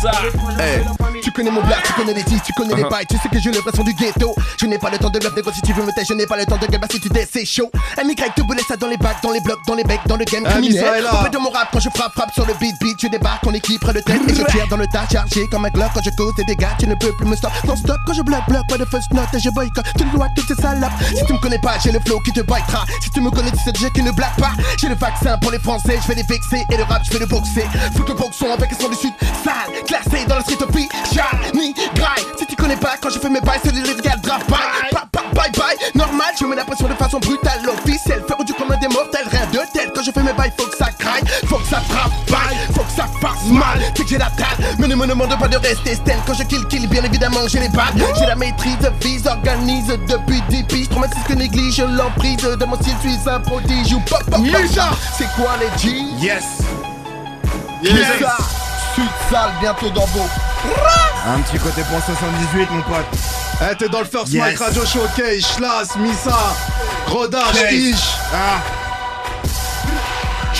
Ça. 0.03 0.11
Hey, 0.59 0.83
tu 1.23 1.31
connais 1.31 1.51
mon 1.51 1.61
black, 1.61 1.83
tu 1.83 1.93
connais 1.93 2.13
les 2.13 2.23
dis, 2.23 2.39
tu 2.45 2.53
connais 2.53 2.75
les 2.75 2.83
bails, 2.83 3.05
tu 3.07 3.17
sais 3.17 3.29
que 3.29 3.39
j'ai 3.39 3.51
le 3.51 3.59
son 3.73 3.83
du 3.83 3.93
ghetto. 3.93 4.35
Je 4.59 4.65
n'ai 4.65 4.77
pas 4.77 4.89
le 4.89 4.97
temps 4.97 5.09
de 5.09 5.19
bluff, 5.19 5.35
négro 5.35 5.51
si 5.51 5.61
tu 5.61 5.73
veux 5.73 5.83
me 5.83 5.91
taire, 5.93 6.05
je 6.07 6.13
n'ai 6.13 6.25
pas 6.25 6.37
le 6.37 6.45
temps 6.45 6.57
de 6.57 6.67
gueule, 6.67 6.79
bah 6.79 6.87
si 6.91 6.99
tu 6.99 7.09
dis 7.09 7.19
c'est 7.31 7.45
chaud. 7.45 7.71
MY 8.03 8.15
te 8.15 8.41
boulait 8.41 8.61
ça 8.67 8.75
dans 8.75 8.87
les 8.87 8.97
bacs, 8.97 9.21
dans 9.23 9.31
les 9.31 9.39
blocs, 9.41 9.59
dans 9.67 9.75
les 9.75 9.83
becs, 9.83 10.05
dans 10.07 10.17
le 10.17 10.25
game 10.25 10.43
criminel. 10.43 11.05
Au 11.05 11.29
de 11.29 11.37
mon 11.37 11.49
rap, 11.49 11.69
quand 11.71 11.79
je 11.79 11.89
frappe, 11.89 12.13
frappe 12.13 12.33
sur 12.33 12.45
le 12.45 12.53
beat, 12.59 12.75
beat, 12.81 12.97
tu 12.97 13.09
débarques 13.09 13.45
en 13.47 13.53
équipe, 13.53 13.81
près 13.81 13.93
de 13.93 14.01
tête 14.01 14.21
et 14.27 14.35
je 14.35 14.43
tire 14.43 14.67
dans 14.69 14.77
le 14.77 14.87
tas, 14.87 15.07
chargé 15.11 15.47
comme 15.49 15.65
un 15.65 15.69
glock 15.69 15.89
quand 15.93 16.03
je 16.03 16.09
cause 16.11 16.33
des 16.35 16.43
dégâts, 16.43 16.67
tu 16.79 16.87
ne 16.87 16.95
peux 16.95 17.11
plus 17.17 17.27
me 17.27 17.35
stop. 17.35 17.51
Non 17.65 17.75
stop 17.75 17.97
quand 18.05 18.13
je 18.13 18.21
bloque, 18.21 18.47
bloque, 18.47 18.67
pas 18.67 18.77
de 18.77 18.85
first 18.85 19.11
note 19.13 19.27
et 19.33 19.39
je 19.39 19.49
boycott, 19.49 19.85
tu 19.97 20.03
dois 20.05 20.27
toutes 20.35 20.47
ces 20.47 20.61
salopes. 20.61 20.91
Si 21.15 21.25
tu 21.25 21.33
me 21.33 21.39
connais 21.39 21.59
pas, 21.59 21.77
j'ai 21.83 21.91
le 21.91 21.99
flow 22.05 22.19
qui 22.19 22.31
te 22.33 22.41
bitera. 22.41 22.85
Si 23.01 23.09
tu 23.11 23.21
me 23.21 23.29
connais, 23.29 23.51
tu 23.51 23.59
sais 23.59 23.71
déjà 23.71 23.89
qui 23.89 24.03
ne 24.03 24.11
blague 24.11 24.35
pas. 24.37 24.51
J'ai 24.77 24.89
le 24.89 24.95
vaccin 24.95 25.37
pour 25.37 25.51
les 25.51 25.59
français, 25.59 25.99
je 26.01 26.07
vais 26.07 26.15
les 26.15 26.23
vexer 26.23 26.63
et 26.69 26.77
le 26.77 26.83
rap, 26.83 27.01
je 27.05 27.13
vais 27.13 27.19
le 27.19 27.25
boxer. 27.25 27.65
Faut 27.95 28.03
que 28.03 28.13
boxons 28.13 28.51
avec 28.51 28.71
un 28.73 28.79
son 28.79 28.89
du 28.89 28.95
sud, 28.95 29.13
sale, 29.43 29.71
classé 29.93 30.25
dans 30.25 30.35
le 30.37 30.41
street 30.41 30.57
ni 31.53 31.73
graille. 31.95 32.23
Si 32.37 32.45
tu 32.47 32.55
connais 32.55 32.75
pas, 32.75 32.93
quand 33.01 33.09
je 33.09 33.19
fais 33.19 33.29
mes 33.29 33.41
bails, 33.41 33.59
c'est 33.63 33.71
les 33.73 33.81
gars 34.01 34.15
drap 34.21 34.39
bye, 34.49 34.57
pa- 34.91 35.07
bye 35.33 35.51
bye. 35.51 35.77
Normal, 35.93 36.33
je 36.39 36.45
mets 36.45 36.55
la 36.55 36.65
pression 36.65 36.87
de 36.87 36.93
façon 36.95 37.19
brutale, 37.19 37.61
officielle. 37.69 38.23
Faire 38.27 38.43
du 38.43 38.53
commun 38.53 38.77
des 38.77 38.87
mortels, 38.87 39.27
rien 39.29 39.45
de 39.51 39.59
tel. 39.73 39.91
Quand 39.93 40.01
je 40.03 40.11
fais 40.11 40.23
mes 40.23 40.33
bails, 40.33 40.51
faut 40.57 40.65
que 40.67 40.77
ça 40.77 40.87
craille, 40.97 41.21
faut 41.47 41.57
que 41.57 41.67
ça 41.67 41.81
travaille, 41.89 42.57
faut 42.73 42.81
que 42.83 42.91
ça 42.91 43.05
fasse 43.21 43.45
mal. 43.49 43.79
C'est 43.95 44.03
que 44.03 44.09
j'ai 44.09 44.17
la 44.17 44.29
dalle, 44.37 44.75
mais 44.79 44.87
ne 44.87 44.95
me 44.95 45.05
demande 45.07 45.37
pas 45.39 45.47
de 45.47 45.57
rester 45.57 45.95
stèle. 45.95 46.19
Quand 46.25 46.33
je 46.33 46.43
kill, 46.43 46.65
kill, 46.67 46.87
bien 46.87 47.03
évidemment, 47.03 47.41
j'ai 47.47 47.59
les 47.59 47.69
balles. 47.69 47.93
J'ai 48.19 48.25
la 48.25 48.35
maîtrise, 48.35 48.77
vise, 49.01 49.27
organise 49.27 49.87
depuis 50.07 50.41
10 50.49 50.63
pistes. 50.63 50.91
Traumatise 50.91 51.23
que 51.27 51.33
néglige 51.33 51.81
l'emprise 51.81 52.37
de 52.37 52.65
mon 52.65 52.75
style, 52.75 52.95
suis 53.01 53.29
un 53.29 53.39
prodige. 53.39 53.93
ou 53.93 53.99
Pop, 54.01 54.23
pop. 54.29 54.41
C'est 55.17 55.29
quoi 55.35 55.51
les 55.59 55.79
G? 55.81 55.95
Yes. 56.19 56.43
Qui 57.83 57.89
ça? 58.23 58.37
Sud 58.95 59.09
sale, 59.29 59.51
bientôt 59.59 59.89
dans 59.89 60.05
vos. 60.07 60.27
Un 61.25 61.39
petit 61.41 61.57
côté 61.57 61.81
point 61.83 62.01
78, 62.01 62.71
mon 62.71 62.81
pote. 62.81 63.05
Eh, 63.61 63.75
t'es 63.75 63.89
dans 63.89 63.99
le 63.99 64.05
First 64.05 64.29
Yes. 64.33 64.43
Mic 64.51 64.59
Radio 64.59 64.85
Showcase, 64.85 65.45
Schlas, 65.55 65.95
Missa, 65.97 66.37
Rodage. 67.07 67.55
Ish. 67.71 68.15
Ah. 68.33 68.61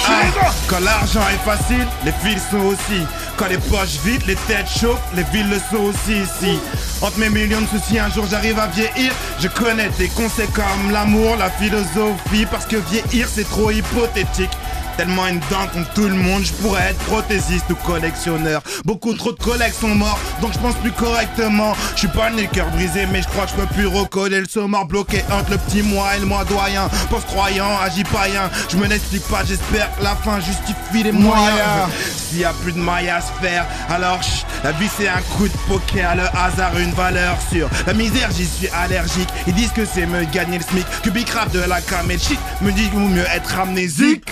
Ah. 0.06 0.52
Quand 0.68 0.80
l'argent 0.80 1.22
est 1.30 1.50
facile, 1.50 1.88
les 2.06 2.12
fils 2.24 2.42
sont 2.50 2.58
aussi. 2.66 3.06
Quand 3.38 3.48
les 3.48 3.58
poches 3.58 4.00
vides, 4.04 4.26
les 4.28 4.36
têtes 4.36 4.68
chauffent, 4.68 5.00
les 5.16 5.24
villes 5.24 5.50
le 5.50 5.58
sont 5.72 5.84
aussi 5.84 6.22
ici. 6.22 6.60
Entre 7.02 7.18
mes 7.20 7.30
millions 7.30 7.62
de 7.62 7.68
soucis, 7.68 8.00
un 8.00 8.10
jour 8.10 8.26
j'arrive 8.30 8.60
à 8.60 8.68
vieillir. 8.68 9.12
Je 9.40 9.48
connais 9.48 9.90
des 9.98 10.08
conseils 10.10 10.48
comme 10.50 10.92
l'amour, 10.92 11.36
la 11.38 11.50
philosophie, 11.50 12.46
parce 12.52 12.66
que 12.66 12.78
vieillir 12.78 13.28
c'est 13.32 13.48
trop 13.50 13.72
hypothétique. 13.72 14.52
Tellement 14.98 15.28
une 15.28 15.40
dent 15.50 15.68
contre 15.74 15.92
tout 15.94 16.08
le 16.08 16.16
monde, 16.16 16.44
je 16.44 16.54
pourrais 16.54 16.92
être 16.92 17.00
prothésiste 17.06 17.66
ou 17.72 17.76
collectionneur. 17.76 18.62
Beaucoup 18.86 19.14
trop 19.14 19.32
de 19.32 19.40
collègues 19.40 19.74
sont 19.74 19.96
morts, 19.96 20.20
donc 20.42 20.54
je 20.54 20.60
pense 20.60 20.76
plus 20.76 20.92
correctement. 20.92 21.74
Je 21.94 22.00
suis 22.00 22.08
pas 22.08 22.30
né 22.30 22.44
le 22.44 22.48
cœur 22.48 22.70
brisé, 22.72 23.08
mais 23.12 23.22
je 23.22 23.28
crois 23.28 23.46
que 23.46 23.52
je 23.52 23.56
peux 23.56 23.74
plus 23.74 23.88
recoller 23.88 24.40
le 24.40 24.48
saumon 24.48 24.86
bloqué 24.86 25.24
entre 25.32 25.52
le 25.52 25.58
petit 25.58 25.82
moi 25.82 26.16
et 26.16 26.20
le 26.20 26.26
moi 26.26 26.44
doyen. 26.46 26.90
Pense 27.10 27.24
croyant, 27.26 27.80
agis 27.84 28.04
païen. 28.04 28.50
Je 28.70 28.78
me 28.78 28.88
n'explique 28.88 29.28
pas, 29.28 29.44
j'espère 29.44 29.90
que 29.98 30.04
la 30.04 30.16
fin 30.16 30.40
justifie 30.40 31.04
les 31.04 31.12
moyens. 31.12 31.90
S'il 32.30 32.40
y 32.40 32.46
a 32.46 32.54
plus 32.64 32.74
de 32.74 32.80
mailles 32.80 33.10
à 33.10 33.22
se 33.22 33.32
faire, 33.42 33.66
alors 33.90 34.22
chut, 34.22 34.46
la 34.64 34.72
vie 34.74 34.90
c'est 34.98 35.08
un 35.08 35.22
coup 35.36 35.48
de 35.48 35.58
poker, 35.68 36.16
le 36.16 36.24
hasard 36.38 36.78
une 36.78 36.92
valeur 36.92 37.38
sûre. 37.52 37.70
La 37.88 37.94
misère, 37.94 38.30
j'y 38.36 38.46
suis 38.46 38.70
allergique. 38.70 39.30
Ils 39.48 39.54
disent 39.54 39.72
que 39.72 39.86
c'est 39.86 40.06
me 40.06 40.24
gagner 40.26 40.58
le 40.60 40.64
SMIC, 40.64 40.86
que 41.04 41.10
Big 41.10 41.30
Rap 41.30 41.52
de 41.52 41.60
la 41.60 41.82
cam 41.82 42.10
et 42.12 42.18
shit 42.18 42.40
me 42.62 42.72
dit 42.72 42.90
qu'il 42.90 43.00
vaut 43.00 43.08
mieux 43.08 43.26
être 43.34 43.60
amnésique. 43.60 44.24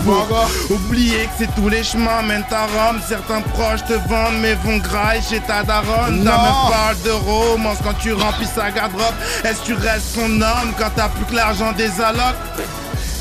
Oubliez 0.70 1.26
que 1.26 1.32
c'est 1.40 1.56
tous 1.56 1.70
les 1.70 1.84
chemins 1.84 2.22
mènent 2.22 2.46
à 2.52 2.66
Rome. 2.66 3.00
Certains 3.08 3.42
proches 3.42 3.84
te 3.86 3.94
vendent 3.94 4.40
mais 4.42 4.56
vont 4.56 4.78
grailler 4.78 5.22
chez 5.22 5.40
ta 5.42 5.64
daronne. 5.64 6.24
Ta 6.24 6.32
meuf 6.32 6.72
parle 6.72 7.02
de 7.04 7.12
romance 7.12 7.78
quand 7.84 7.94
tu 8.00 8.14
remplis 8.14 8.48
sa 8.48 8.72
garde-robe. 8.72 9.16
Est-ce 9.44 9.62
que 9.62 9.66
tu 9.66 9.74
restes 9.74 10.16
son 10.16 10.42
homme 10.42 10.74
quand 10.78 10.92
t'as 10.96 11.10
plus 11.10 11.26
que 11.26 11.36
l'argent 11.36 11.72
des 11.74 12.00
allocs? 12.02 12.36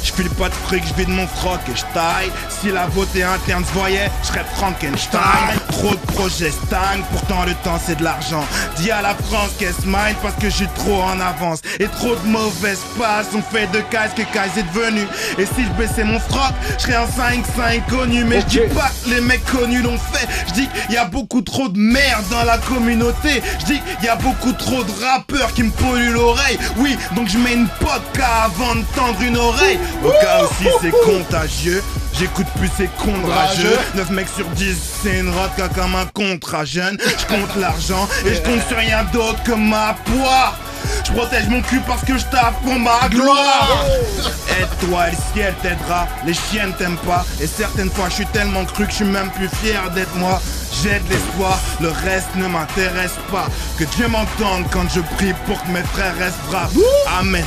Je 0.03 0.13
file 0.13 0.31
pas 0.31 0.49
de 0.49 0.55
fric, 0.55 0.83
je 0.87 0.95
vide 0.95 1.09
mon 1.09 1.27
froc 1.27 1.61
et 1.69 1.77
je 1.77 1.85
taille. 1.95 2.31
Si 2.49 2.71
la 2.71 2.87
beauté 2.89 3.23
interne 3.23 3.65
se 3.65 3.73
voyait, 3.73 4.11
je 4.23 4.29
serais 4.29 4.45
Frankenstein. 4.55 5.21
Trop 5.71 5.91
de 5.91 6.13
projets 6.13 6.51
stagnent, 6.51 7.03
pourtant 7.11 7.45
le 7.45 7.55
temps 7.65 7.81
c'est 7.85 7.97
de 7.97 8.05
l'argent. 8.05 8.45
Dis 8.77 8.91
à 8.91 9.03
la 9.03 9.15
France 9.15 9.51
qu'elle 9.59 9.75
se 9.75 9.87
mine 9.87 10.17
parce 10.23 10.35
que 10.37 10.51
je 10.51 10.57
suis 10.57 10.69
trop 10.75 11.03
en 11.03 11.21
avance. 11.21 11.61
Et 11.79 11.87
trop 11.87 12.15
de 12.17 12.27
mauvaises 12.27 12.83
passes 12.99 13.29
ont 13.35 13.43
fait 13.43 13.67
de 13.73 13.81
Kais 13.91 14.11
que 14.17 14.23
Kais 14.23 14.59
est 14.59 14.75
devenu. 14.75 15.07
Et 15.39 15.47
si 15.47 15.65
je 15.65 15.71
baissais 15.79 16.05
mon 16.05 16.19
froc, 16.19 16.53
je 16.79 16.83
serais 16.83 16.97
un 16.97 17.07
5-5 17.07 17.87
connu. 17.89 18.25
Mais 18.25 18.41
je 18.41 18.47
dis 18.47 18.75
pas 18.75 18.91
que 19.05 19.11
les 19.11 19.21
mecs 19.21 19.45
connus 19.45 19.83
l'ont 19.83 19.99
fait. 19.99 20.27
Je 20.49 20.53
dis 20.53 20.69
qu'il 20.69 20.95
y 20.95 20.99
a 20.99 21.05
beaucoup 21.05 21.43
trop 21.43 21.69
de 21.69 21.79
merde 21.79 22.25
dans 22.31 22.45
la 22.45 22.59
communauté. 22.59 23.43
Je 23.61 23.65
dis 23.67 23.81
qu'il 23.81 24.07
y 24.07 24.09
a 24.09 24.17
beaucoup 24.17 24.53
trop 24.53 24.83
de 24.83 24.93
rappeurs 25.05 25.53
qui 25.55 25.63
me 25.63 25.71
polluent 25.71 26.13
l'oreille. 26.13 26.59
Oui, 26.77 26.97
donc 27.13 27.29
je 27.29 27.39
mets 27.39 27.55
une 27.55 27.69
podcast 27.81 28.21
avant 28.21 28.75
de 28.75 28.85
tendre 28.95 29.21
une 29.23 29.37
oreille. 29.37 29.79
Au 30.05 30.11
cas 30.11 30.45
où 30.45 30.49
si 30.59 30.69
c'est 30.81 30.91
contagieux, 31.05 31.83
j'écoute 32.19 32.47
plus 32.59 32.71
ces 32.77 32.89
cons 32.99 33.27
rageux. 33.29 33.79
9 33.95 34.11
mecs 34.11 34.29
sur 34.35 34.47
10, 34.47 34.77
c'est 35.03 35.19
une 35.19 35.31
rodka 35.31 35.69
comme 35.75 35.95
un 35.95 36.07
contrat 36.07 36.65
jeune. 36.65 36.99
Je 37.01 37.27
compte 37.27 37.57
l'argent 37.57 38.09
et 38.25 38.35
je 38.35 38.41
compte 38.41 38.67
sur 38.69 38.77
rien 38.77 39.05
d'autre 39.13 39.43
que 39.43 39.53
ma 39.53 39.95
poire. 40.05 40.59
Je 41.07 41.13
protège 41.13 41.49
mon 41.49 41.61
cul 41.63 41.81
parce 41.87 42.03
que 42.05 42.17
je 42.17 42.25
pour 42.63 42.79
ma 42.79 43.09
gloire. 43.09 43.85
Aide-toi 44.59 45.09
et 45.09 45.11
le 45.11 45.17
ciel 45.33 45.55
t'aidera. 45.63 46.07
Les 46.27 46.35
chiennes 46.35 46.73
t'aiment 46.79 46.97
pas. 46.99 47.25
Et 47.41 47.47
certaines 47.47 47.91
fois, 47.91 48.09
je 48.09 48.15
suis 48.15 48.27
tellement 48.27 48.65
cru 48.65 48.85
que 48.87 48.91
je 48.91 48.97
suis 48.97 49.05
même 49.05 49.31
plus 49.31 49.49
fier 49.63 49.91
d'être 49.91 50.15
moi. 50.17 50.41
J'ai 50.83 51.01
de 51.01 51.11
l'espoir, 51.11 51.59
le 51.81 51.89
reste 51.89 52.35
ne 52.37 52.47
m'intéresse 52.47 53.17
pas. 53.31 53.49
Que 53.79 53.85
Dieu 53.85 54.09
m'entende 54.09 54.65
quand 54.71 54.89
je 54.95 55.01
prie 55.17 55.35
pour 55.47 55.63
que 55.63 55.71
mes 55.71 55.83
frères 55.83 56.17
restent 56.17 56.39
braves. 56.49 56.73
Amen. 57.19 57.45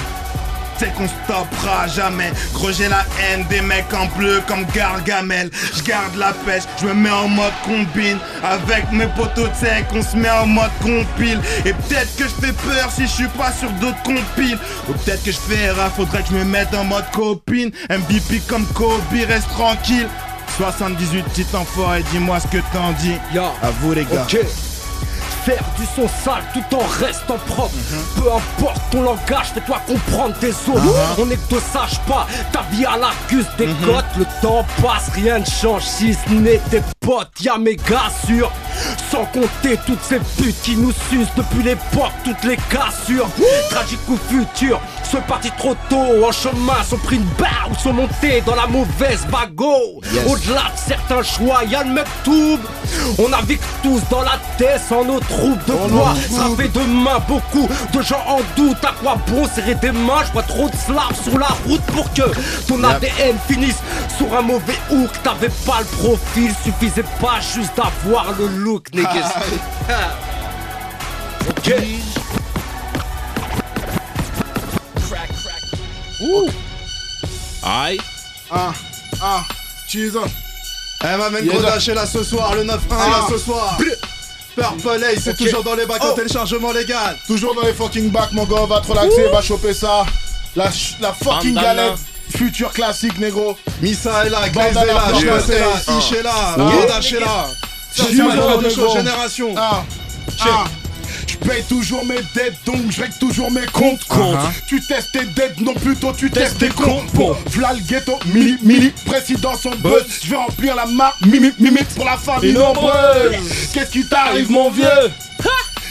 C'est 0.77 0.94
qu'on 0.94 1.08
stoppera 1.08 1.88
jamais. 1.88 2.32
J'ai 2.75 2.88
la 2.88 3.06
haine 3.22 3.46
des 3.50 3.62
mecs 3.62 3.94
en 3.94 4.06
bleu 4.18 4.42
comme 4.48 4.65
Gargamel. 4.74 5.51
Je 5.75 5.84
garde 5.84 6.15
la 6.15 6.34
pêche, 6.34 6.63
je 6.82 6.88
me 6.88 6.94
mets 6.94 7.12
en 7.12 7.27
mode 7.27 7.53
combine. 7.63 8.18
Avec 8.44 8.92
mes 8.92 9.08
potos, 9.08 9.50
sais 9.53 9.86
qu'on 9.92 10.01
se 10.01 10.15
met 10.18 10.30
en 10.30 10.48
mode 10.48 10.72
compile. 10.82 11.39
Et 11.65 11.74
peut-être 11.74 12.15
que 12.15 12.24
je 12.24 12.46
fais 12.48 12.53
peur 12.53 12.89
si 12.92 13.03
je 13.03 13.12
suis 13.12 13.27
pas 13.27 13.51
sur 13.51 13.70
d'autres 13.74 14.01
compiles. 14.03 14.58
Ou 14.89 14.94
peut-être 14.94 15.24
que 15.24 15.32
je 15.32 15.38
fais 15.38 15.65
erreur, 15.65 15.92
faudrait 15.96 16.24
que 16.24 16.30
je 16.30 16.36
me 16.36 16.46
mette 16.46 16.74
en 16.74 16.84
mode 16.84 17.10
copine. 17.12 17.72
MVP 17.89 18.42
comme 18.48 18.65
Kobe, 18.68 19.01
reste 19.27 19.50
tranquille. 19.50 20.08
78 20.58 21.24
petits 21.24 21.56
enfants 21.56 21.94
et 21.96 22.03
dis-moi 22.12 22.39
ce 22.39 22.48
que 22.48 22.63
t'en 22.74 22.92
dis. 23.00 23.18
Ya. 23.34 23.51
À 23.62 23.72
vous 23.82 23.94
les 23.94 24.06
gars. 24.06 24.25
Faire 25.45 25.63
du 25.77 25.85
son 25.85 26.07
sale 26.23 26.43
tout 26.53 26.75
en 26.75 26.85
restant 27.03 27.38
propre. 27.47 27.75
Peu 28.15 28.31
importe 28.31 28.81
ton 28.91 29.01
langage, 29.01 29.47
fais-toi 29.53 29.77
comprendre 29.85 30.33
tes 30.39 30.51
autres. 30.51 31.15
On 31.17 31.29
est 31.29 31.35
que 31.35 31.55
te 31.55 31.62
sache 31.62 32.00
pas, 32.07 32.27
ta 32.53 32.62
vie 32.71 32.85
à 32.85 32.97
l'arcus 32.97 33.45
des 33.57 33.67
côtes. 33.85 34.05
Le 34.17 34.25
temps 34.41 34.65
passe, 34.81 35.09
rien 35.13 35.39
ne 35.39 35.45
change 35.45 35.83
si 35.83 36.13
ce 36.13 36.31
n'est 36.31 36.62
tes 36.71 36.81
potes. 37.01 37.41
Y'a 37.41 37.57
mes 37.57 37.75
gars 37.75 38.09
sûrs. 38.25 38.51
Sans 39.12 39.25
compter 39.25 39.77
toutes 39.86 40.03
ces 40.03 40.20
putes 40.38 40.62
qui 40.63 40.75
nous 40.75 40.92
sucent 41.10 41.34
depuis 41.36 41.63
l'époque, 41.63 42.12
toutes 42.24 42.44
les 42.44 42.58
cassures. 42.70 43.30
Tragique 43.70 44.00
ou 44.10 44.18
futur, 44.30 44.80
ceux 45.10 45.22
partis 45.22 45.51
trop 45.58 45.75
tôt 45.89 46.25
en 46.25 46.32
chemin 46.32 46.84
sont 46.88 46.98
pris 46.98 47.18
une 47.18 47.27
barre 47.38 47.70
ou 47.72 47.75
sont 47.75 47.94
montés 47.94 48.42
dans 48.46 48.56
la 48.56 48.68
mauvaise 48.68 49.25
bagot. 49.32 50.01
Au-delà 50.27 50.62
de 50.62 50.80
certains 50.88 51.24
choix, 51.24 51.63
y'a 51.65 51.84
le 51.84 51.92
Mektoub. 51.92 52.60
On 53.20 53.30
navigue 53.30 53.60
tous 53.82 54.01
dans 54.10 54.22
la 54.22 54.39
tête 54.58 54.82
sans 54.88 55.06
nos 55.06 55.20
troupes 55.20 55.65
de 55.68 55.74
bois. 55.89 56.13
Ça 56.30 56.48
fait 56.58 56.70
demain 56.70 57.20
beaucoup 57.27 57.68
de 57.94 58.01
gens 58.01 58.24
en 58.27 58.39
doute. 58.56 58.84
À 58.84 58.94
quoi 59.01 59.18
bon 59.27 59.48
serrer 59.48 59.75
des 59.75 59.92
mains? 59.92 60.24
Je 60.27 60.32
vois 60.34 60.44
trop 60.44 60.70
de 60.70 60.75
slaves 60.75 61.22
sur 61.24 61.38
la 61.38 61.50
route 61.68 61.82
pour 61.94 62.12
que 62.13 62.24
ton 62.68 62.84
ADN 62.84 63.38
finisse 63.48 63.77
sur 64.18 64.36
un 64.36 64.42
mauvais 64.42 64.77
hook. 64.92 65.10
T'avais 65.24 65.51
pas 65.65 65.80
le 65.80 65.86
profil, 65.98 66.51
suffisait 66.63 67.06
pas 67.22 67.39
juste 67.56 67.74
d'avoir 67.77 68.34
le 68.38 68.48
look, 68.63 68.89
niggas. 68.93 69.32
ok. 71.50 71.70
Aïe. 77.63 77.98
Ah, 78.51 78.72
ah, 79.22 79.41
cheese. 79.88 80.17
Eh, 81.03 81.17
m'amène 81.17 81.46
Yes, 81.46 81.53
Grodage 81.53 81.89
est 81.89 81.96
là 81.96 82.05
ce 82.05 82.24
soir, 82.24 82.55
le 82.55 82.63
9-1 82.63 82.74
est 82.75 82.77
Ah. 82.91 83.10
là 83.10 83.25
ce 83.29 83.38
soir. 83.38 83.77
Purple 84.55 85.03
Haze, 85.03 85.20
c'est 85.24 85.36
toujours 85.38 85.63
dans 85.63 85.74
les 85.75 85.86
bacs 85.86 86.01
Oh. 86.05 86.12
au 86.12 86.13
téléchargement 86.15 86.72
légal. 86.72 87.17
Toujours 87.25 87.55
dans 87.55 87.63
les 87.63 87.74
fucking 87.74 88.10
bacs, 88.12 88.32
mon 88.34 88.46
gars. 88.46 88.65
Va 88.67 88.82
te 88.82 88.88
relaxer, 88.88 89.27
va 89.32 89.41
choper 89.41 89.74
ça. 89.74 90.05
La, 90.55 90.65
ch- 90.72 90.98
la 91.01 91.12
fucking 91.12 91.55
Bandana. 91.55 91.75
galette. 91.75 92.00
Futur 92.38 92.72
classique, 92.72 93.17
négro. 93.20 93.58
Missa 93.82 94.25
est 94.25 94.29
là, 94.29 94.48
Glaze 94.50 94.77
est 94.77 94.86
là, 94.86 95.03
Schloss 95.20 95.50
est 95.50 95.60
là, 95.60 95.65
Haze. 95.75 95.98
Ish 95.98 96.12
est 96.13 96.24
là. 96.24 96.55
Grodage 96.58 97.13
est 97.13 97.20
là. 97.20 97.48
Ça, 97.95 98.03
c'est 98.09 98.15
négro. 98.15 98.69
show, 98.69 98.95
génération. 98.95 99.53
Ah, 99.57 99.83
ah. 100.41 100.63
Je 101.27 101.35
paye 101.47 101.63
toujours 101.63 102.03
mes 102.05 102.21
dettes, 102.35 102.55
donc 102.65 102.77
je 102.89 103.01
règle 103.01 103.13
toujours 103.19 103.51
mes 103.51 103.65
comptes. 103.67 104.03
Compte. 104.05 104.38
Tu 104.67 104.81
testes 104.81 105.12
tes 105.12 105.25
dettes, 105.25 105.59
non 105.62 105.73
plutôt 105.73 106.12
tu 106.12 106.29
testes 106.31 106.57
tes 106.57 106.69
tes 106.69 106.73
comptes. 106.73 106.88
comptes. 106.88 107.13
Bon, 107.13 107.35
v'là 107.51 107.73
le 107.73 107.81
ghetto, 107.81 108.17
mili, 108.33 108.57
mili, 108.63 108.91
président 109.05 109.55
son 109.55 109.71
buzz. 109.71 110.03
Je 110.23 110.29
vais 110.29 110.35
remplir 110.35 110.75
la 110.75 110.85
marque, 110.85 111.25
mimi, 111.25 111.51
mimi, 111.59 111.79
pour 111.95 112.05
la 112.05 112.17
famille 112.17 112.53
nombreuse. 112.53 113.35
Qu'est-ce 113.73 113.91
qui 113.91 114.05
t'arrive, 114.05 114.31
Arrive 114.33 114.51
mon 114.51 114.69
vieux 114.71 115.12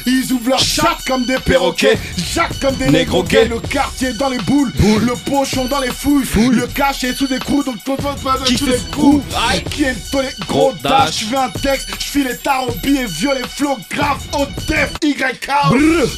Ils 0.07 0.33
ouvrent 0.33 0.51
leurs 0.51 0.59
chattes 0.59 1.05
comme 1.07 1.25
des 1.25 1.39
perroquets, 1.39 1.99
jacques 2.35 2.59
comme 2.61 2.75
des 2.77 2.87
négro 2.87 3.23
Négro 3.23 3.23
gays, 3.25 3.43
gay. 3.45 3.49
le 3.49 3.61
quartier 3.61 4.13
dans 4.15 4.29
les 4.29 4.39
boules, 4.39 4.73
le 4.79 5.15
pochon 5.31 5.67
dans 5.67 5.81
les 5.81 5.91
fouilles, 5.91 6.25
le 6.51 6.67
cash 6.67 7.05
est 7.05 7.15
sous 7.15 7.27
des 7.27 7.39
coups, 7.39 7.67
donc 7.67 7.83
ton 7.85 7.97
pote 7.97 8.23
pas 8.23 8.39
Qui 8.45 8.57
sous 8.59 8.67
les 8.67 8.79
coups. 8.95 9.25
Qui 9.71 9.85
est 9.85 9.97
le 10.13 10.47
gros 10.47 10.73
dash, 10.83 11.21
je 11.21 11.25
fais 11.27 11.37
un 11.37 11.51
texte, 11.51 11.89
je 11.99 12.05
file 12.05 12.29
les 12.29 12.37
tarots, 12.37 12.75
billets, 12.83 13.07
violet, 13.07 13.43
flow, 13.49 13.77
grave, 13.91 14.19
au 14.39 14.47
def, 14.67 14.93
YK. 15.03 15.27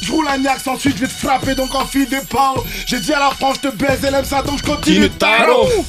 Je 0.01 0.11
roule 0.11 0.27
un 0.27 0.45
axe, 0.45 0.67
ensuite 0.67 0.95
je 0.95 1.01
vais 1.01 1.07
te 1.07 1.13
frapper, 1.13 1.55
donc 1.55 1.73
enfile 1.75 2.07
des 2.07 2.21
pao. 2.29 2.63
J'ai 2.85 2.99
dit 2.99 3.13
à 3.13 3.19
la 3.19 3.31
France, 3.31 3.57
je 3.63 3.69
te 3.69 3.75
baise, 3.75 3.99
elle 4.03 4.15
aime 4.15 4.25
ça, 4.25 4.41
donc 4.41 4.59
je 4.59 4.63
continue. 4.63 5.09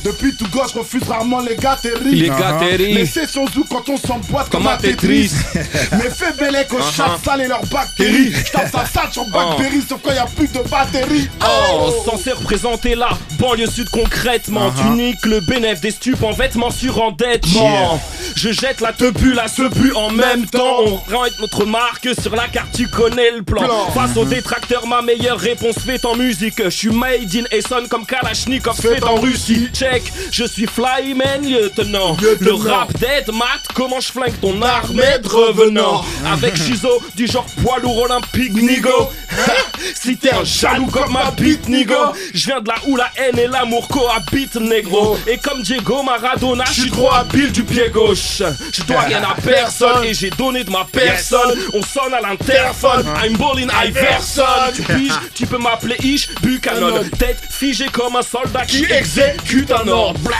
Depuis 0.04 0.34
tout 0.36 0.46
gosse, 0.48 0.72
je 0.72 0.78
refuse 0.78 1.02
rarement 1.04 1.40
les 1.40 1.56
gâteries. 1.56 2.14
Les 2.14 2.28
gâteries. 2.28 2.94
Les 2.94 3.06
sessions 3.06 3.46
zouk 3.48 3.66
quand 3.68 3.88
on 3.88 3.96
s'emboîte 3.96 4.48
comme, 4.50 4.66
un 4.66 4.76
Tetris. 4.76 5.32
Mais 5.54 6.10
fais 6.10 6.32
bélec 6.38 6.72
aux 6.72 6.82
chats 6.82 7.18
sales 7.24 7.42
et 7.42 7.48
leurs 7.48 7.66
bactéries. 7.86 8.32
Je 8.32 8.52
tape 8.52 8.70
ça 8.70 8.86
sale 8.86 9.12
sur 9.12 9.24
Blackberry, 9.26 9.82
sauf 9.88 10.00
quand 10.02 10.12
y 10.12 10.18
a 10.18 10.26
plus 10.26 10.50
de 10.52 10.60
batterie. 10.68 11.28
Oh, 11.42 11.92
censé 12.04 12.32
représenter 12.32 12.94
la 12.94 13.10
banlieue 13.38 13.66
sud 13.66 13.88
concrètement. 13.90 14.72
Tu 14.72 14.88
niques 14.90 15.24
le 15.24 15.40
bénéfice 15.40 15.80
des 15.80 15.90
stupes 15.90 16.22
en 16.22 16.32
vêtements 16.32 16.70
sur 16.70 17.00
endettement. 17.02 18.00
Je 18.36 18.52
jette 18.52 18.82
la 18.82 18.92
tebu, 18.92 19.32
la 19.32 19.48
sebu 19.48 19.94
en 19.94 20.10
même 20.10 20.44
temps. 20.44 20.80
On 20.84 20.96
rend 20.96 21.24
notre 21.40 21.64
marque 21.64 22.08
sur 22.20 22.36
la 22.36 22.48
carte, 22.48 22.68
tu 22.76 22.86
connais 22.86 23.30
le 23.30 23.42
plan. 23.42 23.62
Plan. 23.62 23.90
Face 23.94 24.14
aux 24.18 24.26
détracteurs, 24.26 24.86
ma 24.86 25.00
meilleure 25.00 25.38
réponse 25.38 25.76
fait 25.78 26.04
en 26.04 26.14
musique. 26.16 26.62
Je 26.62 26.68
suis 26.68 26.90
made 26.90 27.34
in 27.34 27.44
Essonne 27.50 27.88
comme 27.88 28.04
Kalachnikov 28.04 28.76
fait 28.76 29.02
en 29.02 29.14
Russie. 29.16 29.70
Check, 29.72 30.12
je 30.30 30.44
suis 30.44 30.66
flyman 30.66 31.48
lieutenant. 31.48 32.14
Le 32.40 32.52
rap 32.52 32.92
dead 32.98 33.26
mat, 33.32 33.62
comment 33.74 34.00
je 34.00 34.12
flingue 34.12 34.38
ton 34.42 34.60
armée 34.60 35.18
de 35.22 35.28
revenants? 35.28 36.04
Avec 36.30 36.56
Shizo 36.56 37.00
du 37.16 37.26
genre 37.26 37.46
poids 37.62 37.78
lourd 37.78 38.02
olympique 38.02 38.52
nigo. 38.52 39.10
si 39.94 40.18
t'es 40.18 40.34
un 40.34 40.44
jaloux 40.44 40.86
comme 40.86 41.14
ma 41.14 41.30
bite 41.30 41.68
nigo, 41.68 41.94
je 42.34 42.46
viens 42.46 42.60
de 42.60 42.68
là 42.68 42.74
où 42.86 42.96
la 42.96 43.10
haine 43.16 43.38
et 43.38 43.46
l'amour 43.46 43.88
cohabitent 43.88 44.56
négro. 44.56 45.16
Et 45.26 45.38
comme 45.38 45.62
Diego 45.62 46.02
Maradona, 46.02 46.64
je 46.66 46.82
suis 46.82 46.90
trop 46.90 47.10
habile 47.10 47.50
du 47.50 47.64
pied 47.64 47.88
gauche. 47.88 48.25
Je 48.26 48.82
dois 48.84 49.00
rien 49.00 49.22
à 49.22 49.34
personne 49.40 50.04
et 50.04 50.14
j'ai 50.14 50.30
donné 50.30 50.64
de 50.64 50.70
ma 50.70 50.84
personne. 50.84 51.58
On 51.74 51.82
sonne 51.82 52.14
à 52.14 52.20
l'interphone, 52.20 53.06
I'm 53.24 53.36
ballin' 53.36 53.68
Iverson. 53.86 54.72
Tu 54.74 54.82
piges, 54.82 55.18
tu 55.34 55.46
peux 55.46 55.58
m'appeler 55.58 55.96
Ish 56.02 56.34
Buchanan. 56.42 57.04
Tête 57.18 57.40
figée 57.50 57.88
comme 57.92 58.16
un 58.16 58.22
soldat 58.22 58.64
qui 58.66 58.84
exécute 58.84 59.70
un 59.70 59.86
ordre. 59.88 60.18
Blah. 60.20 60.36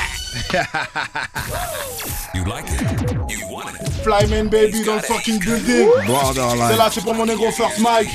You 2.34 2.44
like 2.44 2.66
it? 2.68 2.80
You 3.30 3.46
want 3.48 3.70
it? 3.70 4.04
Flyman 4.04 4.48
baby 4.48 4.84
dans 4.84 4.96
le 4.96 5.00
fucking 5.00 5.38
building. 5.38 5.88
C'est 6.68 6.76
là, 6.76 6.90
c'est 6.92 7.00
pour 7.02 7.14
mon 7.14 7.24
négro 7.24 7.50
First 7.50 7.78
Mike. 7.78 8.10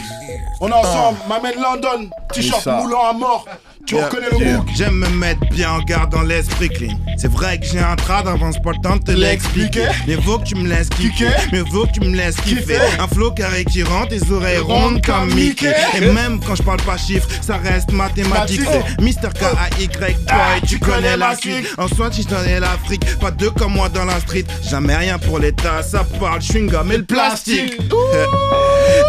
On 0.60 0.70
est 0.70 0.74
ensemble, 0.74 1.18
m'amène 1.28 1.60
London. 1.60 2.10
T-shirt 2.32 2.66
moulant 2.68 3.10
à 3.10 3.14
mort. 3.14 3.46
Tu 3.86 3.96
Yeah, 3.96 4.06
reconnais 4.08 4.28
le 4.32 4.38
yeah. 4.46 4.66
J'aime 4.76 4.96
me 4.96 5.10
mettre 5.10 5.42
bien 5.52 5.72
en 5.72 5.80
garde 5.84 6.12
dans 6.12 6.22
l'esprit 6.22 6.70
clean. 6.70 6.98
C'est 7.18 7.30
vrai 7.32 7.60
que 7.60 7.66
j'ai 7.66 7.80
un 7.80 7.96
trad, 7.96 8.28
avance 8.28 8.56
pas 8.62 8.72
le 8.72 8.82
temps 8.82 8.96
de 8.96 9.04
te 9.04 9.12
l'expliquer. 9.12 9.86
Mais 10.08 10.16
vaut 10.16 10.38
que 10.40 10.46
tu 10.46 10.56
me 10.56 10.68
laisses 10.68 10.90
kiffer, 10.90 11.10
Kicker? 11.12 11.50
mais 11.52 11.62
vaut 11.62 11.86
que 11.86 11.92
tu 11.94 12.00
me 12.02 12.16
laisses 12.16 12.36
kiffer. 12.38 12.80
Un 13.00 13.08
flow 13.08 13.32
carré 13.32 13.66
qui 13.66 13.84
rend 13.84 14.06
tes 14.06 14.22
oreilles 14.32 14.60
rondes 14.60 15.06
comme 15.06 15.34
Mickey. 15.34 15.74
Et 15.96 16.02
même 16.12 16.40
quand 16.46 16.56
je 16.56 16.64
parle 16.64 16.82
pas 16.82 16.98
chiffres, 16.98 17.28
ça 17.42 17.58
reste 17.58 17.92
mathématique. 17.92 18.62
C'est 18.66 19.02
Mister 19.02 19.28
K-A-Y, 19.38 19.90
boy, 20.00 20.62
tu 20.68 20.80
connais 20.80 21.18
la 21.18 21.36
suite. 21.36 21.68
En 21.78 21.88
soi, 21.88 22.10
tu 22.10 22.24
connais 22.24 22.60
l'Afrique, 22.60 23.04
pas 23.20 23.32
deux 23.32 23.52
comme 23.52 23.74
moi 23.74 23.90
dans 23.90 24.06
la 24.06 24.20
street. 24.20 24.46
Jamais 24.70 24.96
rien 24.96 25.18
pour 25.20 25.40
l'État, 25.40 25.84
ça 25.84 26.06
parle 26.20 26.40
chewing-gum 26.40 26.92
et 26.92 26.98
le 26.98 27.06
plastique. 27.06 27.78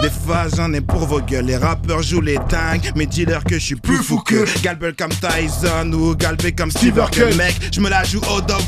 Des 0.02 0.10
phases, 0.10 0.54
j'en 0.56 0.72
ai 0.72 0.80
pour 0.80 1.06
vos 1.06 1.20
gueules. 1.20 1.46
Les 1.46 1.56
rappeurs 1.56 2.02
jouent 2.02 2.20
les 2.20 2.38
dingues, 2.48 2.92
mes 2.96 3.06
dealers 3.06 3.44
que 3.44 3.54
je 3.54 3.64
suis 3.64 3.76
plus 3.76 4.02
fou 4.02 4.18
que. 4.20 4.44
Galbel 4.62 4.94
comme 4.94 5.10
Tyson 5.10 5.92
ou 5.92 6.14
galbé 6.14 6.52
comme 6.52 6.70
Steve. 6.70 7.00
Mec, 7.36 7.54
je 7.72 7.80
me 7.80 7.88
la 7.88 8.02
joue 8.04 8.20
au 8.30 8.40
dog. 8.40 8.60